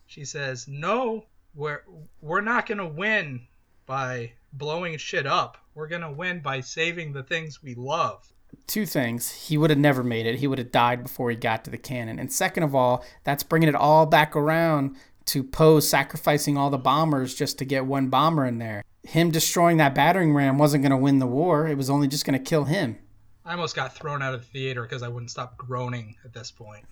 [0.06, 1.82] she says, "No, we're
[2.20, 3.46] we're not gonna win
[3.86, 5.58] by blowing shit up.
[5.74, 8.30] We're gonna win by saving the things we love."
[8.68, 11.64] two things he would have never made it he would have died before he got
[11.64, 15.80] to the cannon and second of all that's bringing it all back around to poe
[15.80, 20.32] sacrificing all the bombers just to get one bomber in there him destroying that battering
[20.32, 22.96] ram wasn't going to win the war it was only just going to kill him
[23.44, 26.50] I almost got thrown out of the theater because I wouldn't stop groaning at this
[26.50, 26.86] point.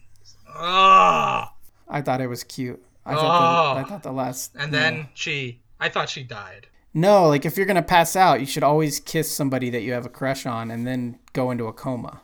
[0.49, 1.55] Ah!
[1.89, 2.83] I thought it was cute.
[3.07, 3.83] I thought, the, Oh.
[3.83, 4.55] I thought the last.
[4.55, 6.67] And then she, I thought she died.
[6.95, 10.07] No, like if you're gonna pass out, you should always kiss somebody that you have
[10.07, 12.21] a crush on, and then go into a coma.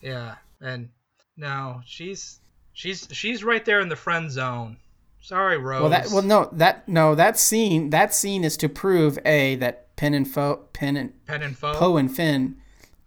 [0.00, 0.90] Yeah, and
[1.36, 2.40] no, she's
[2.72, 4.76] she's she's right there in the friend zone.
[5.20, 5.80] Sorry, Rose.
[5.80, 9.96] Well, that well no that no that scene that scene is to prove a that
[9.96, 11.74] Penn and Fo Penn and Pen and foe.
[11.74, 12.56] Poe and Finn,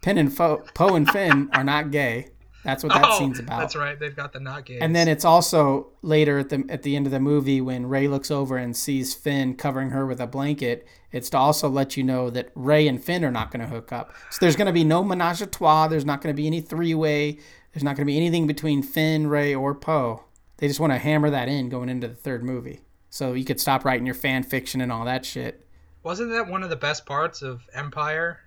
[0.02, 2.30] Penn and Fo Poe and Finn are not gay.
[2.64, 3.60] That's what that oh, scene's about.
[3.60, 3.98] That's right.
[3.98, 4.80] They've got the not gays.
[4.82, 8.08] And then it's also later at the at the end of the movie when Rey
[8.08, 10.88] looks over and sees Finn covering her with a blanket.
[11.12, 13.92] It's to also let you know that Rey and Finn are not going to hook
[13.92, 14.14] up.
[14.32, 15.88] So there's going to be no menage a trois.
[15.88, 17.40] There's not going to be any three way.
[17.74, 20.26] There's not going to be anything between Finn, Rey, or Poe.
[20.58, 22.82] They just want to hammer that in going into the third movie.
[23.10, 25.66] So you could stop writing your fan fiction and all that shit.
[26.04, 28.40] wasn't that one of the best parts of Empire?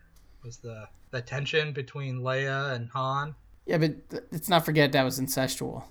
[0.44, 3.34] Was the the tension between Leia and Han?
[3.66, 5.84] Yeah, but let's not forget that was incestual.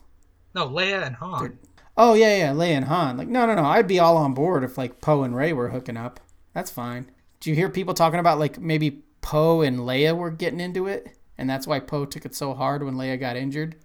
[0.54, 1.60] No, Leia and Han.
[1.96, 3.18] Oh yeah, yeah, Leia and Han.
[3.18, 3.66] Like, no, no, no.
[3.66, 6.20] I'd be all on board if like Poe and Rey were hooking up.
[6.54, 7.12] That's fine.
[7.40, 11.18] Do you hear people talking about like maybe Poe and Leia were getting into it,
[11.38, 13.76] and that's why Poe took it so hard when Leia got injured.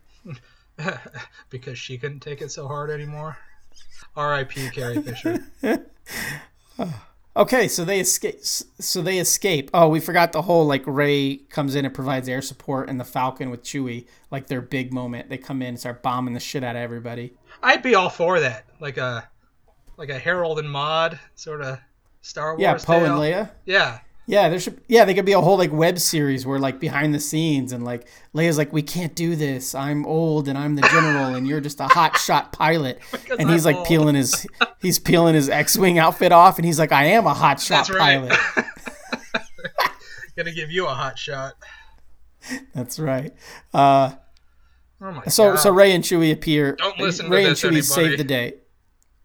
[1.50, 3.36] because she couldn't take it so hard anymore.
[4.16, 4.70] R.I.P.
[4.70, 5.44] Carrie Fisher.
[7.36, 8.38] Okay, so they escape.
[8.42, 9.70] So they escape.
[9.74, 13.04] Oh, we forgot the whole like Rey comes in and provides air support, and the
[13.04, 15.28] Falcon with Chewie, like their big moment.
[15.28, 17.34] They come in and start bombing the shit out of everybody.
[17.62, 19.28] I'd be all for that, like a
[19.96, 21.78] like a Harold and Maude sort of
[22.20, 22.60] Star Wars.
[22.60, 23.14] Yeah, Poe and.
[23.14, 23.50] Leia.
[23.64, 24.80] Yeah, Yeah, there should.
[24.88, 27.84] Yeah, they could be a whole like web series where like behind the scenes and
[27.84, 29.74] like Leia's like, we can't do this.
[29.74, 33.00] I'm old and I'm the general and you're just a hot shot pilot.
[33.12, 33.86] Because and he's I'm like old.
[33.88, 34.46] peeling his
[34.80, 38.28] he's peeling his X-wing outfit off and he's like, I am a hot shot right.
[38.28, 38.38] pilot.
[40.36, 41.54] Gonna give you a hot shot.
[42.74, 43.32] That's right.
[43.72, 44.12] Uh,
[45.00, 45.58] Oh my so god.
[45.60, 46.76] so Rey and Chewie appear.
[46.76, 47.82] Don't listen to Rey and Chewie anybody.
[47.82, 48.54] save the day.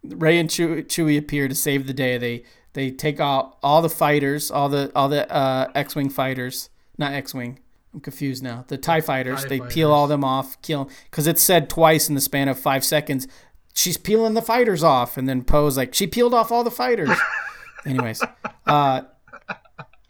[0.04, 2.18] Rey and Chewie appear to save the day.
[2.18, 7.14] They they take out all the fighters, all the all the uh, X-wing fighters, not
[7.14, 7.60] X-wing.
[7.94, 8.66] I'm confused now.
[8.68, 9.44] The Tie fighters.
[9.44, 9.74] TIE they fighters.
[9.74, 13.28] peel all them off, kill because it said twice in the span of five seconds.
[13.74, 17.10] She's peeling the fighters off, and then Poe's like, she peeled off all the fighters.
[17.86, 18.22] Anyways,
[18.68, 19.02] uh,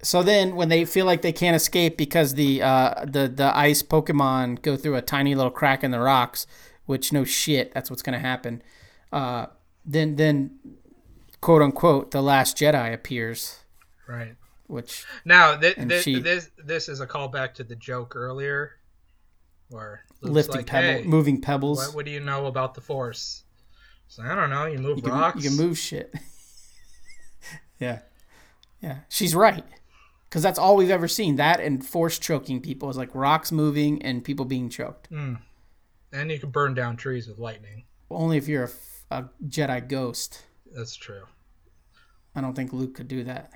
[0.01, 3.83] so then when they feel like they can't escape because the uh, the the ice
[3.83, 6.47] Pokemon go through a tiny little crack in the rocks,
[6.85, 8.61] which no shit, that's what's gonna happen.
[9.11, 9.47] Uh,
[9.85, 10.51] then then
[11.41, 13.59] quote unquote the last Jedi appears,
[14.07, 14.35] right.
[14.67, 18.73] which Now, th- th- she- this this is a callback to the joke earlier,
[19.69, 21.79] where Luke's lifting like, pebble, hey, moving pebbles.
[21.79, 23.43] What, what do you know about the Force?
[24.07, 24.65] So, I don't know.
[24.65, 25.43] You move you can rocks.
[25.43, 26.13] you can move shit.
[27.79, 27.99] yeah,
[28.81, 29.63] yeah, she's right.
[30.27, 31.37] Because that's all we've ever seen.
[31.37, 35.07] That and force choking people is like rocks moving and people being choked.
[35.07, 35.35] Hmm.
[36.11, 37.85] and you can burn down trees with lightning.
[38.11, 38.69] Only if you're
[39.11, 40.43] a Jedi ghost.
[40.75, 41.23] That's true.
[42.35, 43.51] I don't think Luke could do that.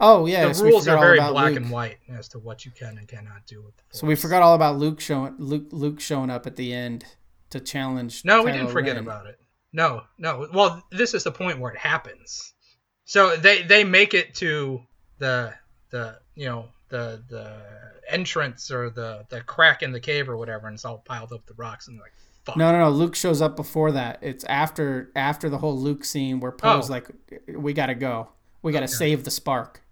[0.00, 1.56] Oh yeah, the so rules are very black Luke.
[1.56, 4.42] and white as to what you can and cannot do with the So we forgot
[4.42, 7.04] all about Luke showing Luke Luke showing up at the end
[7.50, 8.24] to challenge.
[8.24, 9.04] No, we didn't forget Ren.
[9.04, 9.38] about it.
[9.72, 10.48] No, no.
[10.52, 12.54] Well, this is the point where it happens.
[13.04, 14.80] So they they make it to
[15.18, 15.54] the
[15.90, 17.62] the you know the the
[18.08, 21.46] entrance or the the crack in the cave or whatever, and it's all piled up
[21.46, 22.12] the rocks and they're like
[22.44, 22.56] fuck.
[22.56, 22.90] No, no, no.
[22.90, 24.18] Luke shows up before that.
[24.22, 26.92] It's after after the whole Luke scene where Poe's Oh.
[26.92, 27.08] like,
[27.48, 28.28] "We gotta go.
[28.62, 29.82] We gotta save the spark."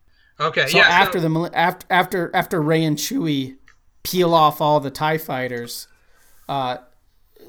[0.40, 0.84] Okay, So yeah.
[0.88, 3.56] after so- the after after after Rey and Chewie
[4.02, 5.86] peel off all the Tie fighters,
[6.48, 6.78] uh,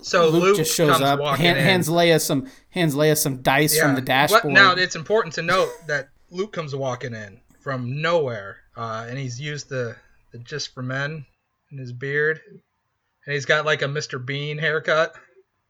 [0.02, 3.92] so Luke, Luke, just shows up, hand, hands Leia some hands Leia some dice from
[3.96, 4.54] the What- dashboard.
[4.54, 9.40] now it's important to note that Luke comes walking in from nowhere, uh, and he's
[9.40, 9.96] used the,
[10.32, 11.26] the just for men
[11.72, 12.42] in his beard,
[13.26, 14.24] and he's got like a Mr.
[14.24, 15.16] Bean haircut.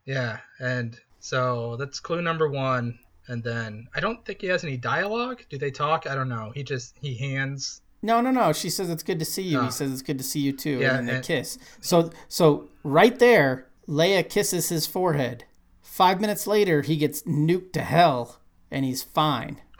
[0.06, 3.00] Yeah, and so that's clue number one.
[3.28, 5.44] And then I don't think he has any dialogue.
[5.50, 6.08] Do they talk?
[6.08, 6.52] I don't know.
[6.54, 7.82] He just he hands.
[8.02, 8.52] No, no, no.
[8.52, 9.60] She says it's good to see you.
[9.60, 9.66] Oh.
[9.66, 11.58] He says it's good to see you too, Yeah, and then they and- kiss.
[11.80, 15.46] So, so right there, Leia kisses his forehead.
[15.82, 19.62] Five minutes later, he gets nuked to hell, and he's fine.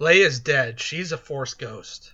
[0.00, 0.78] Leia's dead.
[0.78, 2.12] She's a Force ghost.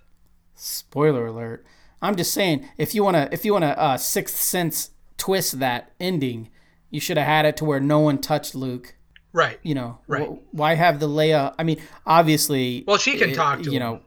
[0.54, 1.64] Spoiler alert.
[2.02, 6.50] I'm just saying, if you wanna, if you wanna, uh, sixth sense twist that ending,
[6.90, 8.96] you should have had it to where no one touched Luke.
[9.32, 9.58] Right.
[9.62, 10.28] You know, Right.
[10.28, 11.54] wh- why have the Leia?
[11.58, 12.84] I mean, obviously.
[12.86, 13.78] Well, she can it- talk to You him.
[13.80, 14.00] know,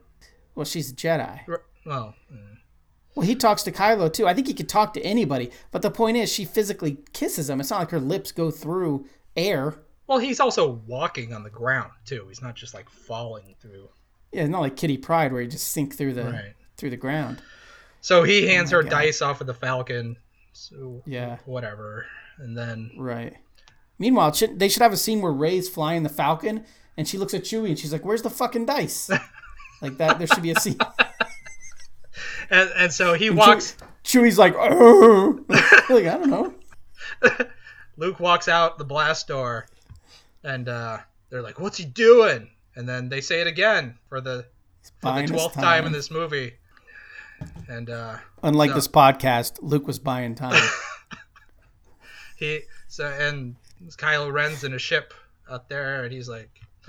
[0.54, 1.40] well, she's a Jedi.
[1.48, 2.38] R- Well, mm.
[3.14, 4.26] Well, he talks to Kylo too.
[4.28, 7.60] I think he could talk to anybody, but the point is, she physically kisses him.
[7.60, 9.06] It's not like her lips go through
[9.36, 9.78] air.
[10.08, 12.26] well, he's also walking on the ground too.
[12.28, 13.88] He's not just like falling through.
[14.32, 16.54] Yeah, it's not like Kitty Pryde where you just sink through the Right.
[16.76, 17.42] through the ground.
[18.06, 18.90] So he hands Oh her God.
[18.90, 20.16] dice off of the Falcon.
[20.52, 21.38] So Yeah.
[21.44, 22.06] whatever.
[22.38, 23.34] And then Right.
[23.98, 26.64] Meanwhile, should, they should have a scene where Rey's flying the Falcon,
[26.96, 29.10] and she looks at Chewie and she's like, "Where's the fucking dice?"
[29.82, 30.18] like that.
[30.18, 30.78] There should be a scene.
[32.50, 33.76] and, and so he And walks.
[34.04, 36.54] Chewie- Chewie's like, "Oh," like I don't know.
[37.96, 39.66] Luke walks out the blast door,
[40.44, 40.98] and uh,
[41.30, 44.46] they're like, "What's he doing?" And then they say it again for the
[45.00, 45.86] for the twelfth time.
[45.86, 46.52] in this movie.
[47.68, 50.62] And uh, Unlike this podcast, Luke was buying time.
[52.36, 53.56] he so and
[53.96, 55.14] Kylo Ren's in a ship
[55.50, 56.50] out there, and he's like,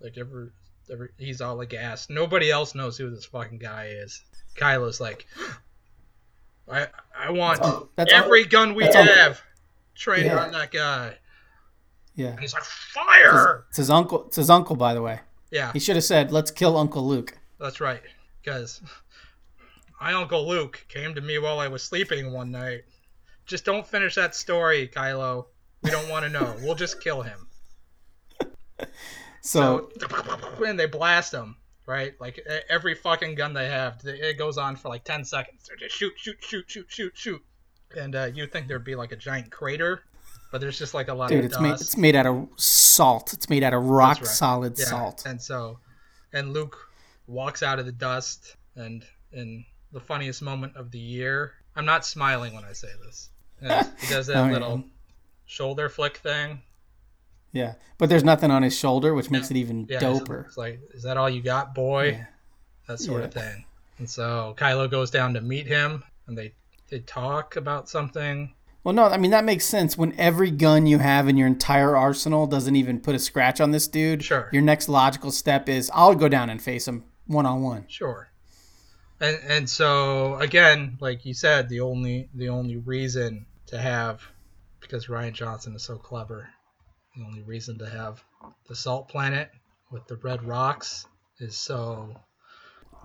[0.00, 0.50] like every,
[0.90, 2.10] every he's all aghast.
[2.10, 4.22] Nobody else knows who this fucking guy is.
[4.56, 5.26] Kylo's like,
[6.70, 6.86] I
[7.18, 9.40] I want Oh, that's every gun we that's all- have
[9.94, 10.44] trained Yeah.
[10.44, 11.16] on that guy.
[12.14, 13.64] yeah, And he's like, fire!
[13.68, 14.26] it's his uncle.
[14.26, 15.20] It's his uncle, by the way.
[15.50, 18.00] Yeah, He should have said, "Let's kill Uncle Luke." that's right.
[18.42, 18.80] Because
[20.00, 22.82] my uncle Luke came to me while I was sleeping one night.
[23.46, 25.46] Just don't finish that story, Kylo.
[25.82, 26.54] We don't want to know.
[26.62, 27.48] We'll just kill him.
[28.78, 28.86] So,
[29.40, 29.90] So,
[30.64, 32.14] and they blast him, right?
[32.20, 35.64] Like every fucking gun they have, it goes on for like ten seconds.
[35.66, 37.42] They're just shoot, shoot, shoot, shoot, shoot, shoot,
[37.98, 40.04] and uh, you'd think there'd be like a giant crater,
[40.52, 41.62] but there's just like a lot Dude, of it's dust.
[41.62, 43.32] made it's made out of salt.
[43.32, 44.26] It's made out of rock right.
[44.26, 45.24] solid yeah, salt.
[45.26, 45.80] and so,
[46.32, 46.78] and Luke
[47.32, 52.04] walks out of the dust, and in the funniest moment of the year, I'm not
[52.06, 53.30] smiling when I say this.
[54.00, 54.52] He does that Oh, yeah.
[54.52, 54.84] little
[55.46, 56.62] shoulder flick thing.
[57.52, 60.46] Yeah, but there's nothing on his shoulder, which makes it even Yeah, doper.
[60.46, 62.26] It's like, is that all you got, boy?
[62.88, 63.64] That sort of thing.
[63.98, 66.54] And so Kylo goes down to meet him, and they
[66.88, 68.52] they talk about something.
[68.84, 69.96] Well, no, I mean that makes sense.
[69.96, 73.70] When every gun you have in your entire arsenal doesn't even put a scratch on
[73.70, 74.48] this dude, Sure.
[74.52, 77.86] your next logical step is I'll go down and face him one on one.
[77.88, 78.28] Sure.
[79.20, 84.22] And and so again, like you said, the only the only reason to have
[84.80, 86.48] because Rian Johnson is so clever,
[87.16, 88.22] the only reason to have
[88.68, 89.50] the salt planet
[89.90, 91.06] with the red rocks
[91.38, 92.16] is so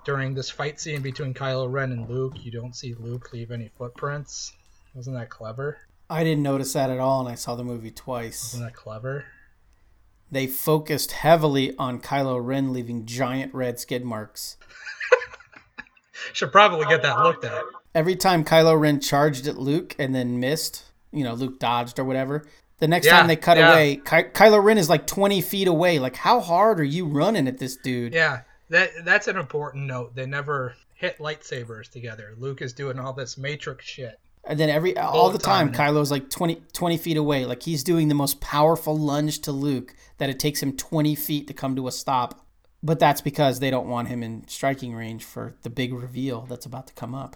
[0.05, 3.69] during this fight scene between Kylo Ren and Luke, you don't see Luke leave any
[3.77, 4.53] footprints.
[4.95, 5.77] Wasn't that clever?
[6.09, 8.53] I didn't notice that at all, and I saw the movie twice.
[8.53, 9.25] Wasn't that clever?
[10.31, 14.57] They focused heavily on Kylo Ren leaving giant red skid marks.
[16.33, 17.63] Should probably get that looked at.
[17.95, 22.03] Every time Kylo Ren charged at Luke and then missed, you know, Luke dodged or
[22.03, 22.45] whatever.
[22.79, 23.71] The next Yeah, time they cut yeah.
[23.71, 25.97] away, Ky- Kylo Ren is like 20 feet away.
[25.97, 28.13] Like, how hard are you running at this dude?
[28.13, 30.13] Yeah, that that's an important note.
[30.13, 32.35] They never hit lightsabers together.
[32.37, 34.19] Luke is doing all this Matrix shit.
[34.47, 35.93] And then every all the the time, time.
[35.93, 37.45] Kylo's like 20, 20 feet away.
[37.45, 41.47] Like he's doing the most powerful lunge to Luke that it takes him 20 feet
[41.47, 42.45] to come to a stop.
[42.81, 46.65] But that's because they don't want him in striking range for the big reveal that's
[46.65, 47.35] about to come up.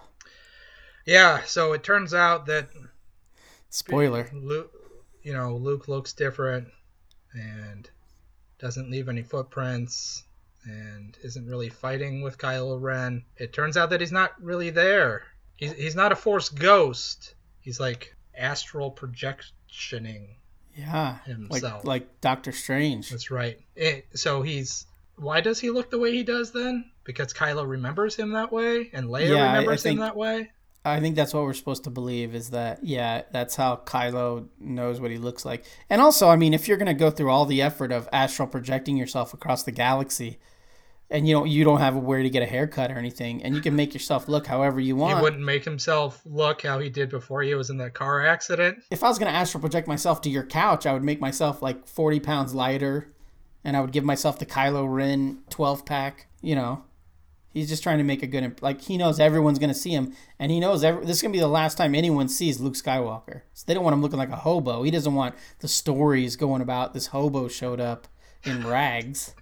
[1.06, 2.70] Yeah, so it turns out that
[3.72, 4.30] Spoiler.
[4.34, 4.72] Luke,
[5.24, 6.68] you know, Luke looks different
[7.34, 7.90] and
[8.60, 10.24] doesn't leave any footprints
[10.66, 13.24] and isn't really fighting with Kylo Ren.
[13.38, 15.24] It turns out that he's not really there.
[15.62, 17.36] He's he's not a Force ghost.
[17.62, 20.28] He's like astral projectioning.
[20.76, 21.20] Yeah.
[21.26, 21.86] Himself.
[21.86, 23.10] Like like Doctor Strange.
[23.10, 23.60] That's right.
[23.76, 24.86] It, so he's
[25.18, 26.92] why does he look the way he does then?
[27.04, 30.18] Because Kylo remembers him that way and Leia Yeah, I- I remembers think- him that
[30.18, 30.52] way.
[30.84, 35.00] I think that's what we're supposed to believe is that yeah, that's how Kylo knows
[35.00, 35.64] what he looks like.
[35.92, 38.98] And also, I mean, if you're gonna go through all the effort of astral projecting
[38.98, 40.40] yourself across the galaxy,
[41.12, 43.54] and you don't you don't have a where to get a haircut or anything, and
[43.56, 45.18] you can make yourself look however you want.
[45.18, 48.80] He wouldn't make himself look how he did before he was in that car accident.
[48.90, 51.86] If I was gonna astral project myself to your couch, I would make myself like
[51.88, 53.14] forty pounds lighter,
[53.64, 56.28] and I would give myself the Kylo Ren twelve pack.
[56.42, 56.86] You know,
[57.54, 60.14] he's just trying to make a good imp- like he knows everyone's gonna see him,
[60.40, 63.42] and he knows every- this is gonna be the last time anyone sees Luke Skywalker.
[63.54, 64.84] So they don't want him looking like a hobo.
[64.84, 68.08] He doesn't want the stories going about this hobo showed up
[68.44, 69.36] in rags.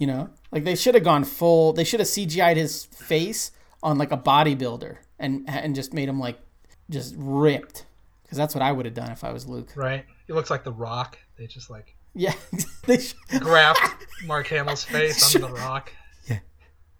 [0.00, 1.72] You know, like they should have gone full.
[1.74, 6.18] They should have CGI'd his face on like a bodybuilder and and just made him
[6.18, 6.40] like
[6.88, 7.84] just ripped.
[8.24, 9.72] Because that's what I would have done if I was Luke.
[9.76, 10.04] Right?
[10.26, 11.18] He looks like the Rock.
[11.36, 12.32] They just like Yeah,
[12.86, 13.80] they sh- graft
[14.24, 15.92] Mark Hamill's face on the Rock.
[16.26, 16.38] Yeah.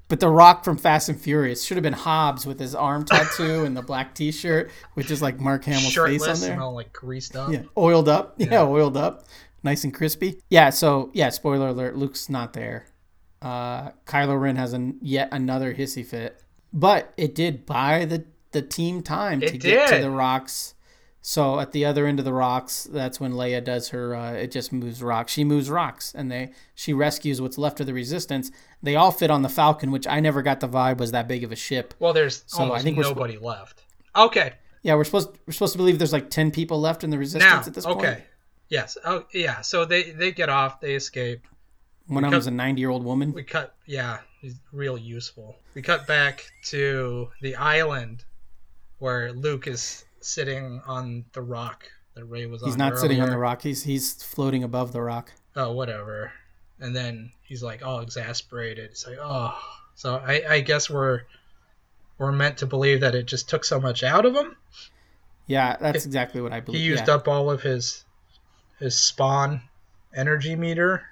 [0.09, 3.65] But the Rock from Fast and Furious should have been Hobbs with his arm tattoo
[3.65, 6.53] and the black T-shirt, which is like Mark Hamill's face on Shirtless there.
[6.53, 7.51] and all like greased up.
[7.53, 8.35] Yeah, oiled up.
[8.39, 8.63] Yeah.
[8.65, 9.25] oiled up,
[9.63, 10.41] nice and crispy.
[10.51, 10.71] Yeah.
[10.71, 12.87] So yeah, spoiler alert: Luke's not there.
[13.43, 18.63] Uh, Kylo Ren has an, yet another hissy fit, but it did buy the the
[18.63, 20.75] team time to It get to the rocks.
[21.23, 24.15] So at the other end of the rocks, that's when Leia does her.
[24.15, 25.33] Uh, it just moves rocks.
[25.33, 28.51] She moves rocks, and they she rescues what's left of the Resistance.
[28.83, 31.45] They all fit on the Falcon, which I never got the vibe was that big
[31.45, 31.93] of a ship.
[31.99, 33.85] Well, there's So I think we're sp- nobody left.
[34.17, 37.19] Okay, Yeah, we're supposed we're supposed to believe there's like ten people left in the
[37.19, 37.95] Resistance now at this okay.
[37.95, 38.07] point.
[38.07, 38.25] Okay.
[38.71, 38.97] Yes.
[39.05, 39.61] Oh, yeah.
[39.61, 40.81] So they they get off.
[40.81, 41.47] They escape.
[42.15, 43.33] One I them's a ninety year old woman.
[43.33, 43.75] We cut.
[43.87, 45.57] Yeah, he's real useful.
[45.75, 48.25] We cut back to the island
[48.99, 52.69] where Luke is sitting on the rock that Rey was on.
[52.69, 53.63] He's not sitting on the rock.
[53.63, 55.33] He's he's floating above the rock.
[55.57, 56.33] oh whatever
[56.81, 59.55] and then he's like all exasperated it's like oh
[59.97, 61.23] so i i guess we're
[62.17, 64.57] we're meant to believe that it just took so much out of him
[65.47, 66.81] Yeah, that's exactly what I believe.
[66.81, 67.15] he used yeah.
[67.17, 68.05] up all of his
[68.79, 69.61] his spawn
[70.15, 71.03] energy meter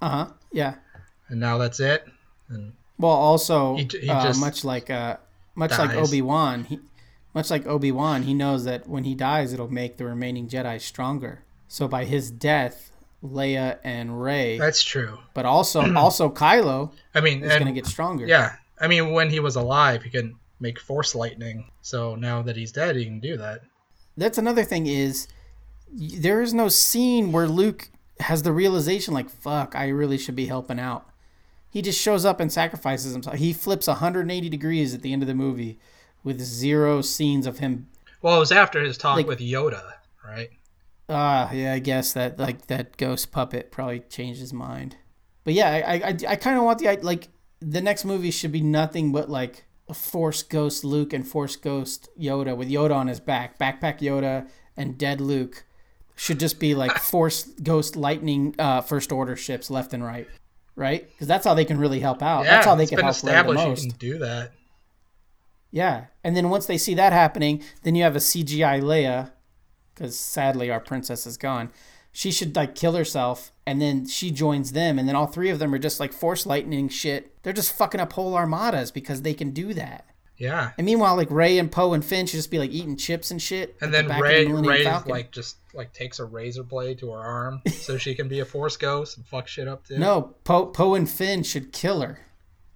[0.00, 0.26] Uh huh.
[0.52, 0.74] Yeah.
[1.28, 2.06] and now that's it
[2.48, 5.16] and Well, also, He he uh, much like uh,
[5.54, 5.94] much like.
[5.94, 6.78] Obi Wan, he
[7.34, 10.80] much like Obi Wan, he knows that when he dies, it'll make the remaining Jedi
[10.80, 11.44] stronger.
[11.68, 12.92] So by his death,
[13.22, 18.26] Leia and Rey, that's true but also also Kylo i mean is gonna get stronger.
[18.26, 22.56] yeah i mean when he was alive he couldn't make force lightning so now that
[22.56, 23.62] he's dead he can do that
[24.16, 25.28] That's another thing is
[25.92, 27.88] there is no scene where Luke
[28.20, 31.08] has the realization like fuck, I really should be helping out.
[31.70, 33.36] He just shows up and sacrifices himself.
[33.36, 35.78] He flips 180 degrees at the end of the movie
[36.24, 37.88] with zero scenes of him.
[38.22, 39.82] Well, it was after his talk Like- with Yoda,
[40.24, 40.50] right?
[41.08, 44.96] Ah, yeah, I guess that like that ghost puppet probably changed his mind.
[45.44, 47.28] But yeah, I I, I, I kind of want the like
[47.60, 52.08] the next movie should be nothing but like a Force Ghost Luke and Force Ghost
[52.18, 55.64] Yoda with Yoda on his back, backpack Yoda and dead Luke
[56.16, 60.26] should just be like Force Ghost Lightning uh, First Order ships left and right,
[60.74, 61.08] right?
[61.08, 62.44] Because that's how they can really help out.
[62.44, 63.80] yeah, that's how they can help the established you most.
[63.82, 64.52] can do that.
[65.70, 69.32] Yeah, and then once they see that happening, then you have a CGI Leia,
[69.94, 71.70] because sadly our princess is gone.
[72.12, 75.58] She should like kill herself, and then she joins them, and then all three of
[75.58, 77.42] them are just like force lightning shit.
[77.42, 80.06] They're just fucking up whole armadas because they can do that.
[80.38, 80.72] Yeah.
[80.76, 83.40] And meanwhile, like Rey and Poe and Finn should just be like eating chips and
[83.40, 83.76] shit.
[83.80, 85.10] And at the then Rey the Ray Falcon.
[85.10, 88.44] like just like takes a razor blade to her arm so she can be a
[88.44, 89.98] force ghost and fuck shit up too.
[89.98, 92.20] no, Poe Poe and Finn should kill her.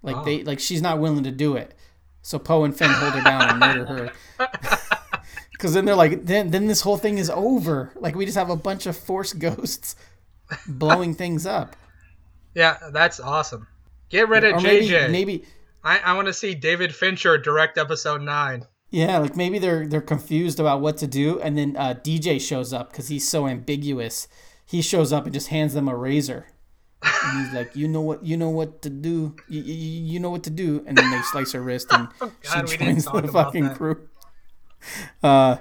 [0.03, 0.25] Like Oh.
[0.25, 1.75] they like she's not willing to do it,
[2.23, 4.49] so Poe and Finn hold her down and murder her.
[5.53, 7.93] Because then they're like, then then this whole thing is over.
[7.97, 9.95] Like we just have a bunch of force ghosts
[10.67, 11.77] blowing things up.
[12.55, 13.67] Yeah, that's awesome.
[14.09, 15.11] Get rid of Or maybe JJ.
[15.11, 15.45] maybe
[15.85, 18.67] I, I want to see David Fincher direct episode nine.
[18.91, 22.73] yeah, like maybe they're they're confused about what to do, and then uh, DJ shows
[22.73, 24.29] up because he's so ambiguous.
[24.67, 26.47] He shows up and just hands them a razor.
[27.03, 28.25] And he's like, "You know what?
[28.25, 29.35] You know what to do.
[29.49, 29.75] You, you,
[30.13, 32.77] you know what to do." And then they slice her wrist, and Oh, God, she
[32.77, 33.77] joins the fucking that.
[33.77, 34.07] crew.
[35.23, 35.57] Uh,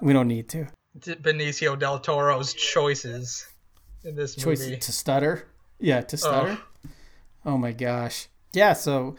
[0.00, 0.66] we don't need to.
[0.98, 3.46] Benicio del Toro's choices
[4.04, 4.76] in this choice movie.
[4.78, 5.46] to stutter.
[5.78, 6.58] Yeah, to stutter.
[7.44, 7.58] Oh.
[7.58, 8.28] my gosh.
[8.54, 9.16] Yeah, so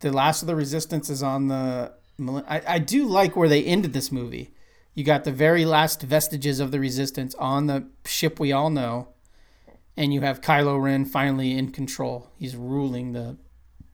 [0.00, 3.92] the last of the resistance is on the I, I do like where they ended
[3.92, 4.52] this movie.
[4.94, 9.08] You got the very last vestiges of the resistance on the ship we all know.
[9.96, 12.30] And you have Kylo Ren finally in control.
[12.36, 13.36] He's ruling the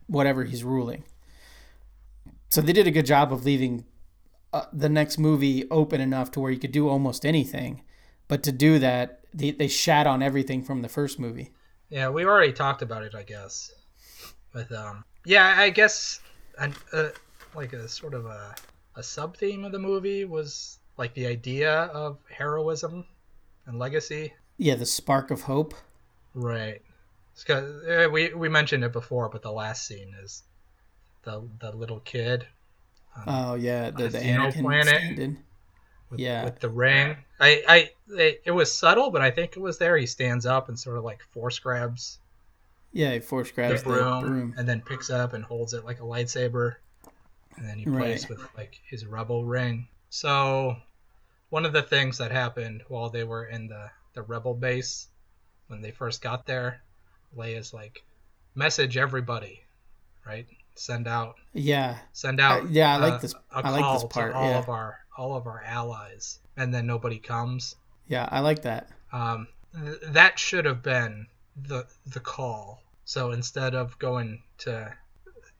[0.07, 1.05] whatever he's ruling.
[2.49, 3.85] So they did a good job of leaving
[4.53, 7.83] uh, the next movie open enough to where you could do almost anything.
[8.29, 11.51] But to do that, they, they shat on everything from the first movie.
[11.91, 13.73] Yeah, we already talked about it, I guess.
[14.53, 16.21] But um, yeah, I guess
[16.59, 17.09] an, uh,
[17.55, 18.55] like a sort of a
[18.97, 23.05] a sub theme of the movie was like the idea of heroism
[23.67, 24.33] and legacy.
[24.57, 25.75] Yeah, the spark of hope.
[26.35, 26.81] Right.
[27.39, 30.45] Because uh, we we mentioned it before, but the last scene is
[31.23, 32.47] the the little kid
[33.27, 34.89] Oh yeah, the, the Anakin planet.
[34.89, 35.39] stand-in.
[36.11, 36.45] with, Yeah.
[36.45, 37.17] with the ring.
[37.41, 39.97] I, I it, it was subtle, but I think it was there.
[39.97, 42.19] He stands up and sort of like force grabs
[42.95, 44.55] Yeah, he force the grabs the broom, broom.
[44.57, 46.77] and then picks up and holds it like a lightsaber,
[47.57, 48.39] and then he plays Right.
[48.39, 49.89] with like his rebel ring.
[50.11, 50.77] So
[51.51, 55.09] one of the things that happened while they were in the the rebel base
[55.67, 56.81] when they first got there,
[57.37, 58.05] Leia's like,
[58.55, 59.61] message everybody,
[60.25, 60.47] right?
[60.77, 64.05] Send out Yeah, send out I- yeah, I like uh, this- a I like this
[64.13, 64.59] part, to all yeah.
[64.59, 67.75] of our all of our allies and then nobody comes
[68.07, 68.89] yeah, I like that.
[69.13, 71.27] um, th- that should have been
[71.57, 74.93] the the call so instead of going to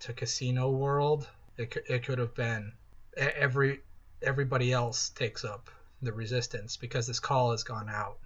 [0.01, 2.73] to casino world it, it could have been
[3.17, 3.81] every
[4.23, 5.71] everybody else takes up
[6.03, 8.19] the resistance because this call has gone out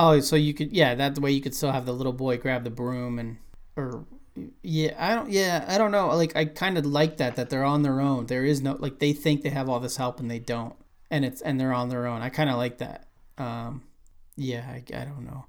[0.00, 2.62] Oh, so you could yeah, that way you could still have the little boy grab
[2.62, 3.38] the broom and
[3.74, 4.06] or
[4.62, 6.06] yeah, I don't yeah, I don't know.
[6.14, 8.26] Like I kind of like that that they're on their own.
[8.26, 10.76] There is no like they think they have all this help and they don't.
[11.10, 12.22] And it's and they're on their own.
[12.22, 13.08] I kind of like that.
[13.38, 13.82] Um
[14.36, 15.46] yeah, I, I don't know.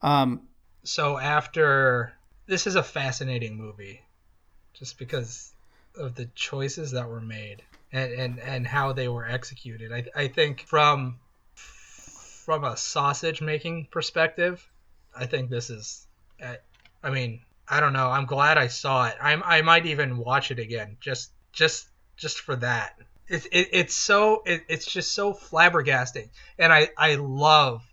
[0.00, 0.42] Um
[0.88, 2.14] so after
[2.46, 4.00] this is a fascinating movie
[4.72, 5.52] just because
[5.98, 7.62] of the choices that were made
[7.92, 9.92] and and, and how they were executed.
[9.92, 11.18] I, I think from
[11.54, 14.66] from a sausage making perspective
[15.14, 16.06] i think this is
[16.40, 18.08] i mean i don't know.
[18.08, 19.16] I'm glad i saw it.
[19.20, 22.98] I'm, i might even watch it again just just just for that.
[23.28, 26.30] It, it, it's so it, it's just so flabbergasting.
[26.58, 27.84] And i i love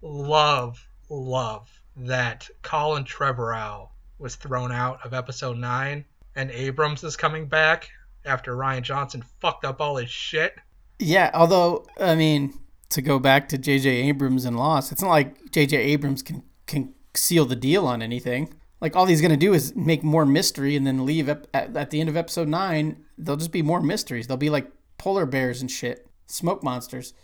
[0.00, 3.88] love love that Colin Trevorrow
[4.18, 7.90] was thrown out of episode 9 and Abrams is coming back
[8.24, 10.54] after Rian Johnson fucked up all his shit.
[10.98, 12.54] Yeah, although I mean,
[12.90, 13.88] to go back to J.J.
[13.88, 15.76] Abrams and Lost, it's not like J.J.
[15.76, 18.52] Abrams can can seal the deal on anything.
[18.80, 21.90] Like all he's gonna do is make more mystery and then leave ep- at, at
[21.90, 23.04] the end of episode nine.
[23.16, 24.26] There'll just be more mysteries.
[24.26, 27.14] They'll be like polar bears and shit, smoke monsters.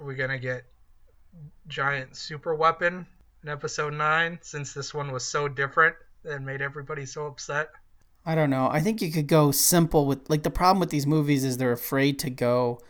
[0.00, 0.64] Are we going to get
[1.68, 3.06] giant super weapon
[3.42, 7.68] in episode 9 since this one was so different and made everybody so upset?
[8.24, 8.68] I don't know.
[8.70, 11.72] I think you could go simple with like the problem with these movies is they're
[11.72, 12.80] afraid to go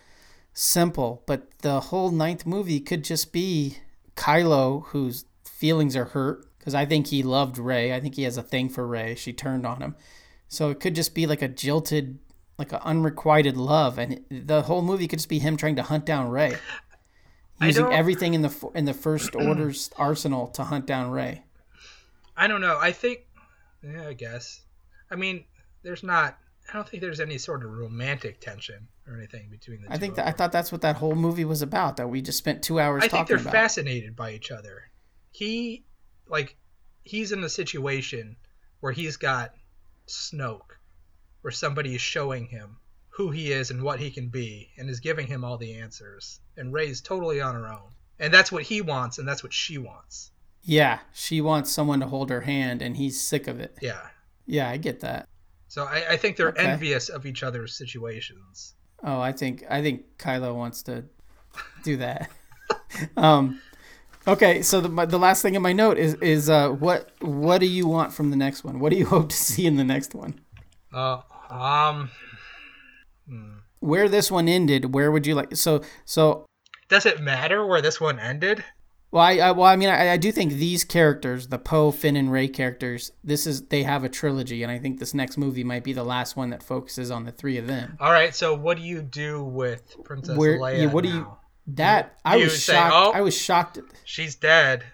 [0.55, 3.77] simple, but the whole ninth movie could just be
[4.17, 7.93] Kylo whose feelings are hurt because I think he loved Rey.
[7.93, 9.15] I think he has a thing for Rey.
[9.15, 9.95] She turned on him,
[10.49, 12.19] so it could just be like a jilted,
[12.59, 16.07] like an unrequited love, and the whole movie could just be him trying to hunt
[16.07, 16.57] down Rey,
[17.61, 21.43] using everything in the in the First Order's arsenal to hunt down Rey.
[22.37, 22.79] I don't know.
[22.79, 23.21] I think,
[23.83, 24.63] yeah, I guess.
[25.11, 25.45] I mean,
[25.83, 26.39] there's not.
[26.69, 29.93] I don't think there's any sort of romantic tension or anything between the two.
[29.93, 31.97] I think that I thought that's what that whole movie was about.
[31.97, 33.53] That we just spent two hours I think they're about.
[33.53, 34.91] fascinated by each other.
[35.31, 35.85] He,
[36.29, 36.57] like,
[37.05, 38.37] he's in a situation
[38.81, 39.55] where he's got
[40.09, 40.77] Snoke,
[41.43, 42.79] where somebody is showing him
[43.17, 46.41] who he is and what he can be, and is giving him all the answers.
[46.57, 49.79] And Rey's totally on her own, and that's what he wants, and that's what she
[49.79, 50.31] wants.
[50.63, 53.77] Yeah, she wants someone to hold her hand, and he's sick of it.
[53.81, 54.01] Yeah.
[54.47, 55.29] Yeah, I get that.
[55.69, 56.65] So I, I think they're Okay.
[56.65, 58.75] envious of each other's situations.
[59.03, 61.05] Oh, I think I think Kylo wants to
[61.83, 62.31] do that.
[63.17, 63.61] um,
[64.27, 67.59] okay, so the my- the last thing in my note is is uh, what what
[67.59, 68.79] do you want from the next one?
[68.81, 70.41] What do you hope to see in the next one?
[70.93, 72.11] Uh, um,
[73.29, 73.53] hmm.
[73.81, 75.55] Where this one ended, where would you like?
[75.57, 76.47] So so
[76.89, 78.65] does it matter where this one ended?
[79.13, 82.17] Well, I, I well, I mean, I, I do think these characters, the Poe, Finn,
[82.17, 85.63] and Rey characters, this is they have a trilogy, and I think this next movie
[85.65, 87.97] might be the last one that focuses on the three of them.
[88.01, 91.21] All right, so what do you do with Princess Where- Leia yeah, what do you-
[91.21, 91.39] now?
[91.69, 92.95] That I You was say, shocked.
[92.95, 93.79] "Oh." I was shocked.
[93.79, 94.85] At, She's dead.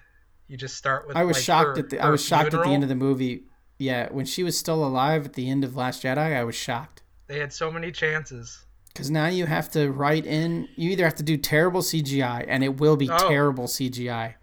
[0.49, 1.17] You just start with.
[1.17, 2.01] I was like, shocked her- at the.
[2.01, 3.45] I was shocked at the end of the movie.
[3.79, 7.02] Yeah, when she was still alive at the end of Last Jedi, I was shocked
[7.33, 8.67] They had so many chances.
[8.89, 10.69] because now you have to write in.
[10.77, 13.27] You either have to do terrible CGI, and it will be Oh.
[13.27, 14.35] terrible CGI.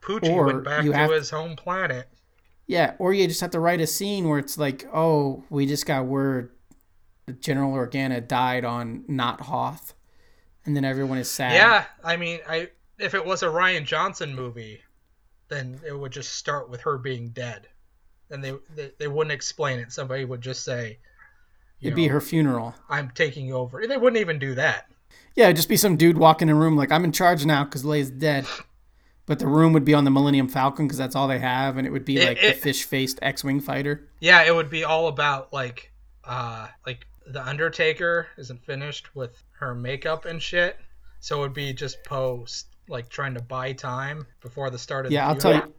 [0.00, 2.08] Poochie Or went back you to have- his home planet.
[2.66, 5.84] Yeah, or you just have to write a scene where it's like, oh, we just
[5.84, 6.50] got word
[7.40, 9.92] General Organa died on Not Hoth,
[10.64, 11.52] and then everyone is sad.
[11.52, 14.80] Yeah, I mean, I if it was a Rian Johnson movie,
[15.48, 17.68] then it would just start with her being dead,
[18.30, 19.92] and they they, they wouldn't explain it.
[19.92, 21.00] Somebody would just say,
[21.80, 22.74] it'd be her funeral.
[22.88, 24.90] "I'm taking over." They wouldn't even do that.
[25.36, 27.64] Yeah, it'd just be some dude walking in a room like, I'm in charge now
[27.64, 28.46] because Leia's dead.
[29.26, 31.86] But the room would be on the Millennium Falcon because that's all they have, and
[31.86, 34.08] it would be It- like it- the fish-faced X-wing fighter.
[34.18, 35.92] Yeah, it would be all about like
[36.24, 40.78] uh like the Undertaker isn't finished with her makeup and shit.
[41.20, 45.12] So it would be just post like trying to buy time before the start of
[45.12, 45.74] Yeah, the I'll tell you.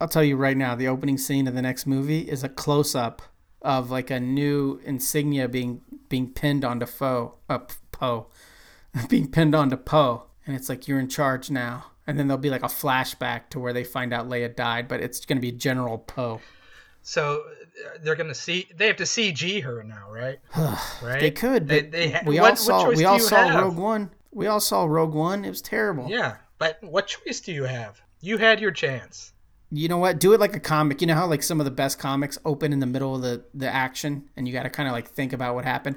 [0.00, 0.76] I'll tell you right now.
[0.76, 3.22] The opening scene of the next movie is a close-up
[3.62, 7.60] of like a new insignia being being pinned onto Foe, uh,
[7.90, 8.26] Poe,
[9.08, 11.86] being pinned onto Poe, and it's like you're in charge now.
[12.06, 15.00] And then there'll be like a flashback to where they find out Leia died, but
[15.00, 16.40] it's gonna be General Poe.
[17.02, 17.42] So
[17.84, 20.38] uh, they're gonna see they have to CG her now, right?
[21.02, 21.20] right?
[21.20, 23.62] They could, They- but they we what- all saw we all saw have?
[23.62, 24.10] Rogue One.
[24.32, 25.44] We all saw Rogue One.
[25.44, 26.08] It was terrible.
[26.08, 28.00] Yeah, but what choice do you have?
[28.20, 29.32] You had your chance.
[29.74, 30.20] You know what?
[30.20, 31.00] Do it like a comic.
[31.00, 33.44] You know how like some of the best comics open in the middle of the
[33.54, 35.96] the action, and you got to kind of like think about what happened.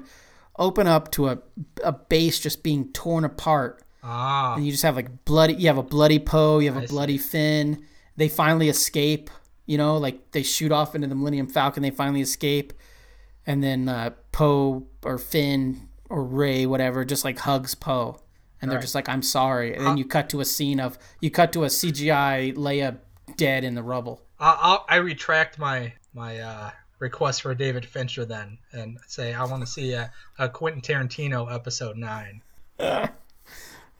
[0.58, 1.38] Open up to a
[1.84, 5.52] a base just being torn apart, Ah, and you just have like bloody.
[5.54, 6.58] You have a bloody Poe.
[6.58, 6.92] You have a I see.
[6.92, 7.84] bloody Finn.
[8.16, 9.28] They finally escape.
[9.66, 11.82] You know, like they shoot off into the Millennium Falcon.
[11.82, 12.72] They finally escape,
[13.46, 18.20] and then uh, Poe or Finn or Rey, whatever, just like hugs Poe,
[18.62, 18.82] and they're Right.
[18.82, 21.64] just like, "I'm sorry." And then you cut to a scene of you cut to
[21.64, 22.98] a CGI Leia
[23.36, 24.20] dead in the rubble.
[24.38, 29.44] I- I'll, I retract my my uh, request for David Fincher then, and say I
[29.44, 32.42] want to see a, a Quentin Tarantino episode nine.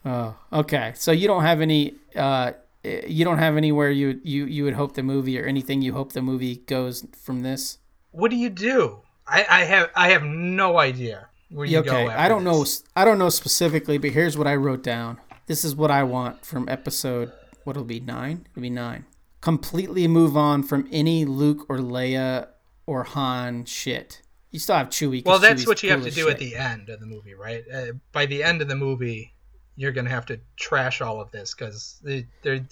[0.05, 0.93] Oh, okay.
[0.95, 2.53] So you don't have any, uh,
[2.83, 6.13] you don't have anywhere you you you would hope the movie or anything you hope
[6.13, 7.79] the movie goes from this.
[8.11, 8.99] What do you do?
[9.27, 12.09] I, I have I have no idea where you okay, go.
[12.09, 12.65] I don't know.
[12.95, 15.19] I don't know specifically, but here's what I wrote down.
[15.47, 17.33] This is what I want from episode.
[17.65, 18.47] What'll be nine?
[18.51, 19.05] It'll be nine.
[19.41, 22.47] Completely move on from any Luke or Leia
[22.85, 24.21] or Han shit.
[24.51, 25.23] You still have Chewie.
[25.25, 27.63] Well, that's Chewie's what you have to do at the end of the movie, right?
[27.71, 29.33] Uh, by the end of the movie,
[29.75, 32.63] you're gonna have to trash all of this because they they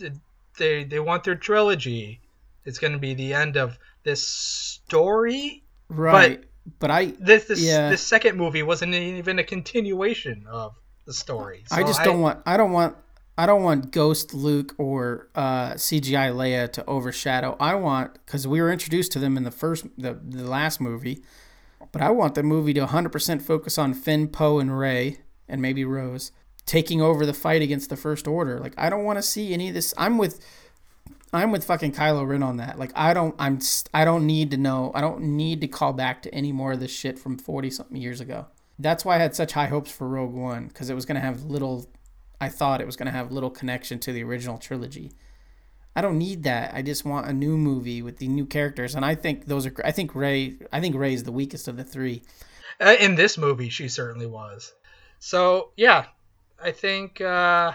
[0.57, 2.22] they they want their trilogy.
[2.63, 5.63] It's gonna be the end of this story.
[5.89, 6.41] right.
[6.41, 7.89] But, but I This this Yeah.
[7.89, 11.63] this second movie wasn't even a continuation of the story.
[11.72, 12.39] I just don't want.
[12.45, 12.95] I don't want.
[13.38, 17.58] I don't want Ghost Luke or uh, CGI Leia to overshadow.
[17.60, 21.22] I want because we were introduced to them in the first, the the last movie,
[21.92, 25.20] but I want the movie to 100% focus on Finn, Poe, and Rey,
[25.50, 26.32] and maybe Rose
[26.66, 28.60] taking over the fight against the First Order.
[28.60, 29.94] Like I don't want to see any of this.
[29.98, 30.46] I'm with.
[31.34, 32.80] I'm with fucking Kylo Ren on that.
[32.80, 33.36] Like I don't.
[33.38, 33.60] I'm.
[33.94, 34.92] I don't need to know.
[34.96, 37.98] I don't need to call back to any more of this shit from 40 something
[37.98, 38.48] years ago.
[38.80, 41.44] That's why I had such high hopes for Rogue One because it was gonna have
[41.44, 41.90] little
[42.40, 45.12] I thought it was going to have little connection to the original trilogy.
[45.96, 46.74] I don't need that.
[46.74, 49.74] I just want a new movie with the new characters, and I think those are.
[49.84, 50.56] I think Rey.
[50.72, 52.24] I think Rey is the weakest of the three.
[52.82, 54.74] Uh, in this movie, she certainly was.
[55.20, 56.08] So yeah,
[56.62, 57.72] I think uh,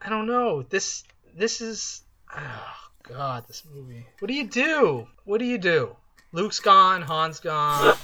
[0.00, 0.62] I don't know.
[0.62, 1.04] This
[1.36, 2.02] this is
[2.34, 4.06] oh god, this movie.
[4.20, 5.06] What do you do?
[5.24, 5.94] What do you do?
[6.32, 7.94] Luke's gone, Han's gone.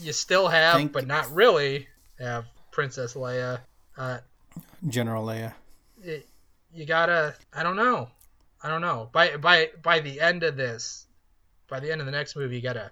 [0.00, 1.86] You still have, Think- but not really,
[2.18, 3.60] have Princess Leia.
[3.96, 4.18] Uh,
[4.88, 5.54] General Leia.
[6.02, 6.28] it,
[6.72, 7.34] you gotta.
[7.52, 8.08] I don't know.
[8.62, 9.08] I don't know.
[9.12, 11.06] By by by the end of this,
[11.68, 12.90] by the end of the next movie, you gotta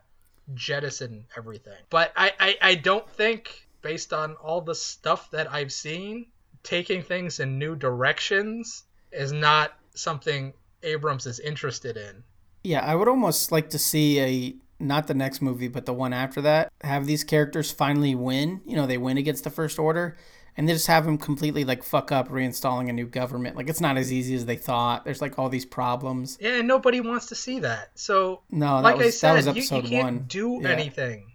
[0.55, 1.78] jettison everything.
[1.91, 6.26] But I I, I don't think, based on all the stuff that I've seen,
[6.62, 12.22] taking things in new directions is not something Abrams is interested in.
[12.62, 16.12] Yeah, I would almost like to see a not the next movie, but the one
[16.12, 16.72] after that.
[16.82, 18.62] Have these characters finally win?
[18.64, 20.16] You know, they win against the First Order,
[20.57, 23.57] and they just have them completely like fuck up reinstalling a new government.
[23.57, 25.05] Like it's not as easy as they thought.
[25.05, 26.38] There's like all these problems.
[26.40, 27.90] Yeah, and nobody wants to see that.
[27.98, 30.24] So No, that like was I said, you- you, can't one.
[30.28, 30.68] do Yeah.
[30.70, 31.32] anything.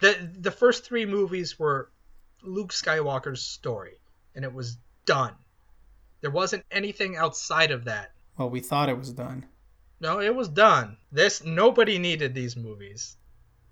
[0.00, 1.90] the The first three movies were
[2.42, 3.98] Luke Skywalker's story,
[4.34, 4.76] and it was
[5.06, 5.34] done.
[6.20, 8.12] There wasn't anything outside of that.
[8.36, 9.46] Well, we thought it was done.
[10.00, 10.96] No, it was done.
[11.12, 13.16] This nobody needed these movies.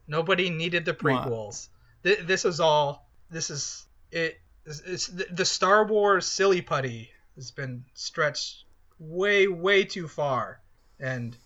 [0.06, 1.68] Nobody needed the prequels.
[2.04, 3.08] Th- this is all.
[3.30, 4.38] This is it.
[4.64, 8.64] It's, the Star Wars silly putty has been stretched
[8.98, 10.60] way, way too far,
[11.00, 11.36] and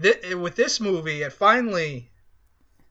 [0.00, 2.10] th- with this movie, it finally,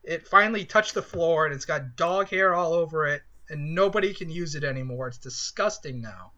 [0.04, 4.14] it finally touched the floor, and it's got dog hair all over it, and nobody
[4.14, 5.08] can use it anymore.
[5.08, 6.32] It's disgusting now.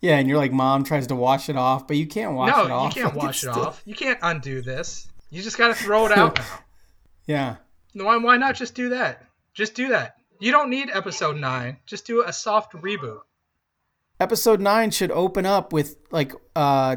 [0.00, 2.64] Yeah, and you're like, mom tries to wash it off, but you can't wash no,
[2.64, 2.96] it off.
[2.96, 3.82] No, you can't wash it still- off.
[3.84, 5.06] You can't undo this.
[5.30, 6.58] You just got to throw it out now.
[7.26, 7.56] Yeah.
[7.94, 9.24] Why, why not just do that?
[9.52, 10.16] Just do that.
[10.38, 11.78] You don't need episode 9.
[11.86, 13.20] Just do a soft reboot.
[14.20, 16.96] Episode nine should open up with like uh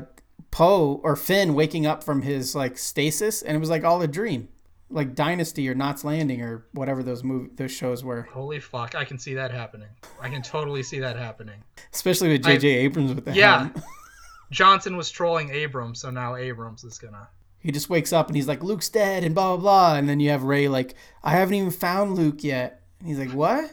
[0.52, 4.08] Poe or Finn waking up from his like stasis, and it was like all a
[4.08, 4.50] dream,
[4.90, 8.22] like Dynasty or Knots Landing or whatever those move those shows were.
[8.32, 9.90] Holy fuck, I can see that happening.
[10.22, 11.64] I can totally see that happening.
[11.92, 12.68] Especially with J.J.
[12.68, 13.70] Abrams with the Yeah.
[14.52, 17.28] Johnson was trolling Abrams, so now Abrams is gonna.
[17.60, 20.20] He just wakes up and he's like, Luke's dead and blah blah blah, and then
[20.20, 22.84] you have Rey like, I haven't even found Luke yet.
[23.00, 23.72] And he's like, what?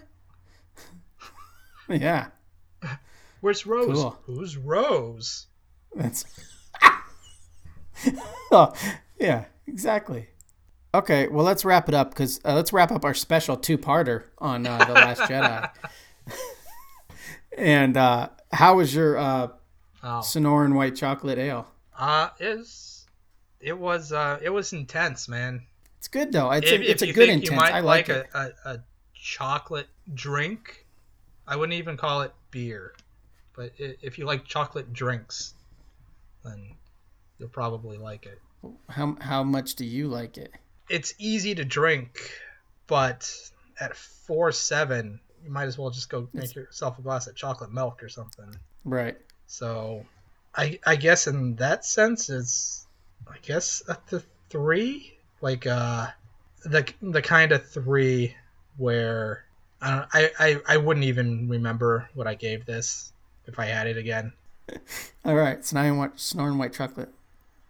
[1.89, 2.29] yeah,
[3.41, 3.95] Where's Rose?
[3.97, 4.18] Cool.
[4.25, 5.47] Who's Rose?
[5.95, 6.25] that's.
[8.51, 8.72] oh,
[9.18, 10.29] yeah, exactly.
[10.95, 14.66] Okay, well let's wrap it up because uh, let's wrap up our special two-parter on
[14.66, 15.68] uh, the Last Jedi.
[17.59, 19.49] and uh, how was your uh,
[20.07, 21.66] Oh, Sonoran white chocolate ale?
[21.99, 23.07] uh, is
[23.61, 25.62] it was uh, it was intense, man.
[25.99, 26.51] It's good though.
[26.51, 27.61] It's if, a, it's if a good intense.
[27.62, 28.27] I like, like, it.
[28.35, 28.79] a, a, a
[29.25, 30.85] chocolate drink,
[31.49, 32.93] I wouldn't even call it beer.
[33.57, 35.55] But if you like chocolate drinks,
[36.45, 36.75] then
[37.39, 38.39] you'll probably like it.
[38.91, 40.53] How how much do you like it?
[40.91, 42.31] It's easy to drink,
[42.87, 43.35] but
[43.81, 47.72] at four seven, you might as well just go make yourself a glass of chocolate
[47.72, 48.55] milk or something.
[48.85, 49.16] Right.
[49.47, 50.05] So,
[50.55, 52.87] I I guess in that sense, it's
[53.27, 56.09] I guess at the three, like uh,
[56.64, 58.35] the the kind of three
[58.77, 59.45] where
[59.81, 63.12] I don't I, I I wouldn't even remember what I gave this
[63.47, 64.33] if I had it again.
[65.25, 67.11] All right, so now I want Snoring White Chocolate.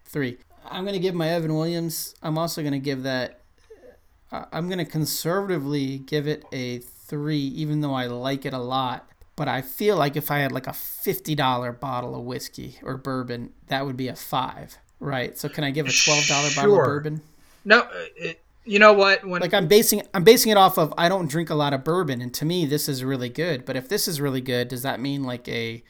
[0.05, 0.39] Three.
[0.67, 2.15] I'm gonna give my Evan Williams.
[2.23, 3.41] I'm also gonna give that.
[4.31, 9.09] uh, I'm gonna conservatively give it a three, even though I like it a lot.
[9.37, 12.97] But I feel like if I had like a fifty dollar bottle of whiskey or
[12.97, 15.37] bourbon, that would be a five, right?
[15.37, 17.21] So can I give a twelve dollar bottle of bourbon?
[17.65, 19.25] No, uh, it, you know what?
[19.25, 21.85] When Like I'm basing I'm basing it off of I don't drink a lot of
[21.85, 23.65] bourbon, and to me this is really good.
[23.65, 25.83] But if this is really good, does that mean like a,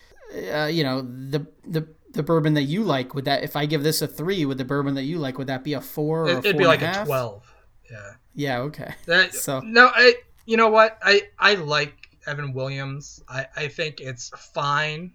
[0.52, 3.82] uh, you know, the the the bourbon that you like would that if I give
[3.82, 6.26] this a three with the bourbon that you like would that be a four or
[6.26, 7.52] a it, would four be like a a twelve.
[7.90, 8.10] Yeah.
[8.34, 8.58] Yeah.
[8.60, 8.94] Okay.
[9.06, 10.14] That So- no, I
[10.46, 10.98] you know what?
[11.02, 13.22] I I like Evan Williams.
[13.28, 15.12] I I think it's fine,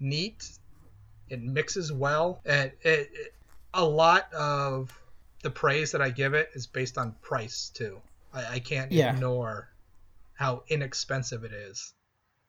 [0.00, 0.48] neat.
[1.28, 3.34] It mixes well, and it, it
[3.74, 4.92] a lot of
[5.42, 8.00] the praise that I give it is based on price too.
[8.32, 9.12] I, I can't Yeah.
[9.14, 9.68] ignore
[10.34, 11.92] how inexpensive it is,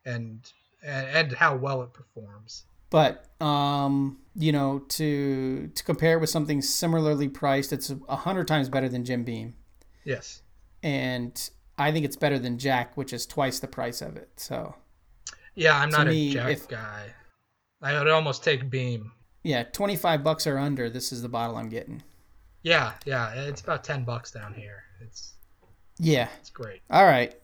[0.05, 0.39] and,
[0.83, 2.63] and and how well it performs.
[2.89, 8.47] But um, you know, to to compare it with something similarly priced, it's a hundred
[8.47, 9.55] times better than Jim Beam,
[10.05, 10.41] Yes.
[10.83, 14.29] and I think it's better than Jack, which is twice the price of it.
[14.37, 14.75] So
[15.55, 17.13] Yeah, I'm not me, a Jack if- guy.
[17.81, 19.11] I would almost take Beam.
[19.43, 22.03] yeah, twenty five bucks or under, this is the bottle I'm getting.
[22.63, 24.83] Yeah, yeah, it's about ten bucks down here.
[25.01, 25.33] It's
[25.99, 26.29] Yeah.
[26.39, 26.81] it's great.
[26.89, 27.35] All right.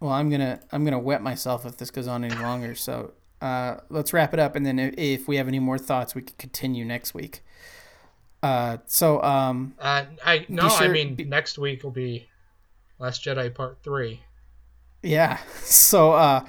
[0.00, 2.74] Well, I'm gonna I'm gonna wet myself if this goes on any longer.
[2.74, 6.22] So uh, let's wrap it up, and then if, we have any more thoughts, we
[6.22, 7.42] can continue next week.
[8.42, 12.28] Uh, so um, Uh, I no, sure- I mean be- next week will be
[12.98, 14.22] Last Jedi Part Three.
[15.02, 15.38] yeah.
[15.62, 16.44] So uh,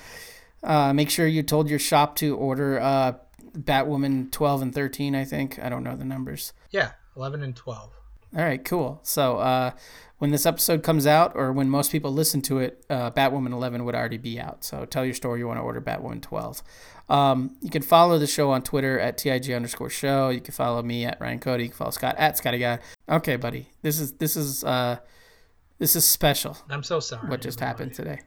[0.64, 3.14] uh, make sure you told your shop to order uh,
[3.58, 5.16] Batwoman twelve and thirteen.
[5.16, 6.54] I think I don't know the numbers.
[6.72, 7.92] Yeah, eleven and twelve.
[8.36, 9.00] All right, cool.
[9.04, 9.72] So uh,
[10.18, 13.86] when this episode comes out, or when most people listen to it, uh, Batwoman 11
[13.86, 14.64] would already be out.
[14.64, 16.64] So tell your store you want to order Batwoman 12.
[17.10, 20.30] Um, you can follow the show on Twitter at TIG underscore show.
[20.30, 21.64] You can follow me at Ryan Cody.
[21.64, 22.80] You can follow Scott at Scotty Guy.
[23.08, 23.68] Okay, buddy.
[23.82, 24.98] This is this is uh,
[25.80, 26.58] this is special.
[26.70, 27.30] I'm so sorry.
[27.30, 28.20] What just happened today?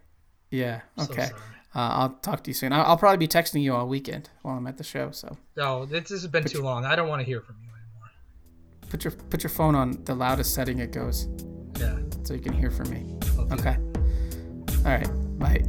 [0.50, 0.80] Yeah.
[0.96, 1.28] I'm so Okay.
[1.74, 2.72] Uh, I'll talk to you soon.
[2.72, 5.10] I'll, I'll probably be texting you all weekend while I'm at the show.
[5.12, 6.84] So No, this has been too long.
[6.84, 7.69] I don't want to hear from you.
[8.90, 11.28] Put your put your phone on the loudest setting it goes,
[11.78, 11.96] Yeah.
[12.24, 13.16] so you can hear from me.
[13.38, 13.76] I'll Okay.
[14.84, 15.08] All right.
[15.38, 15.62] Bye.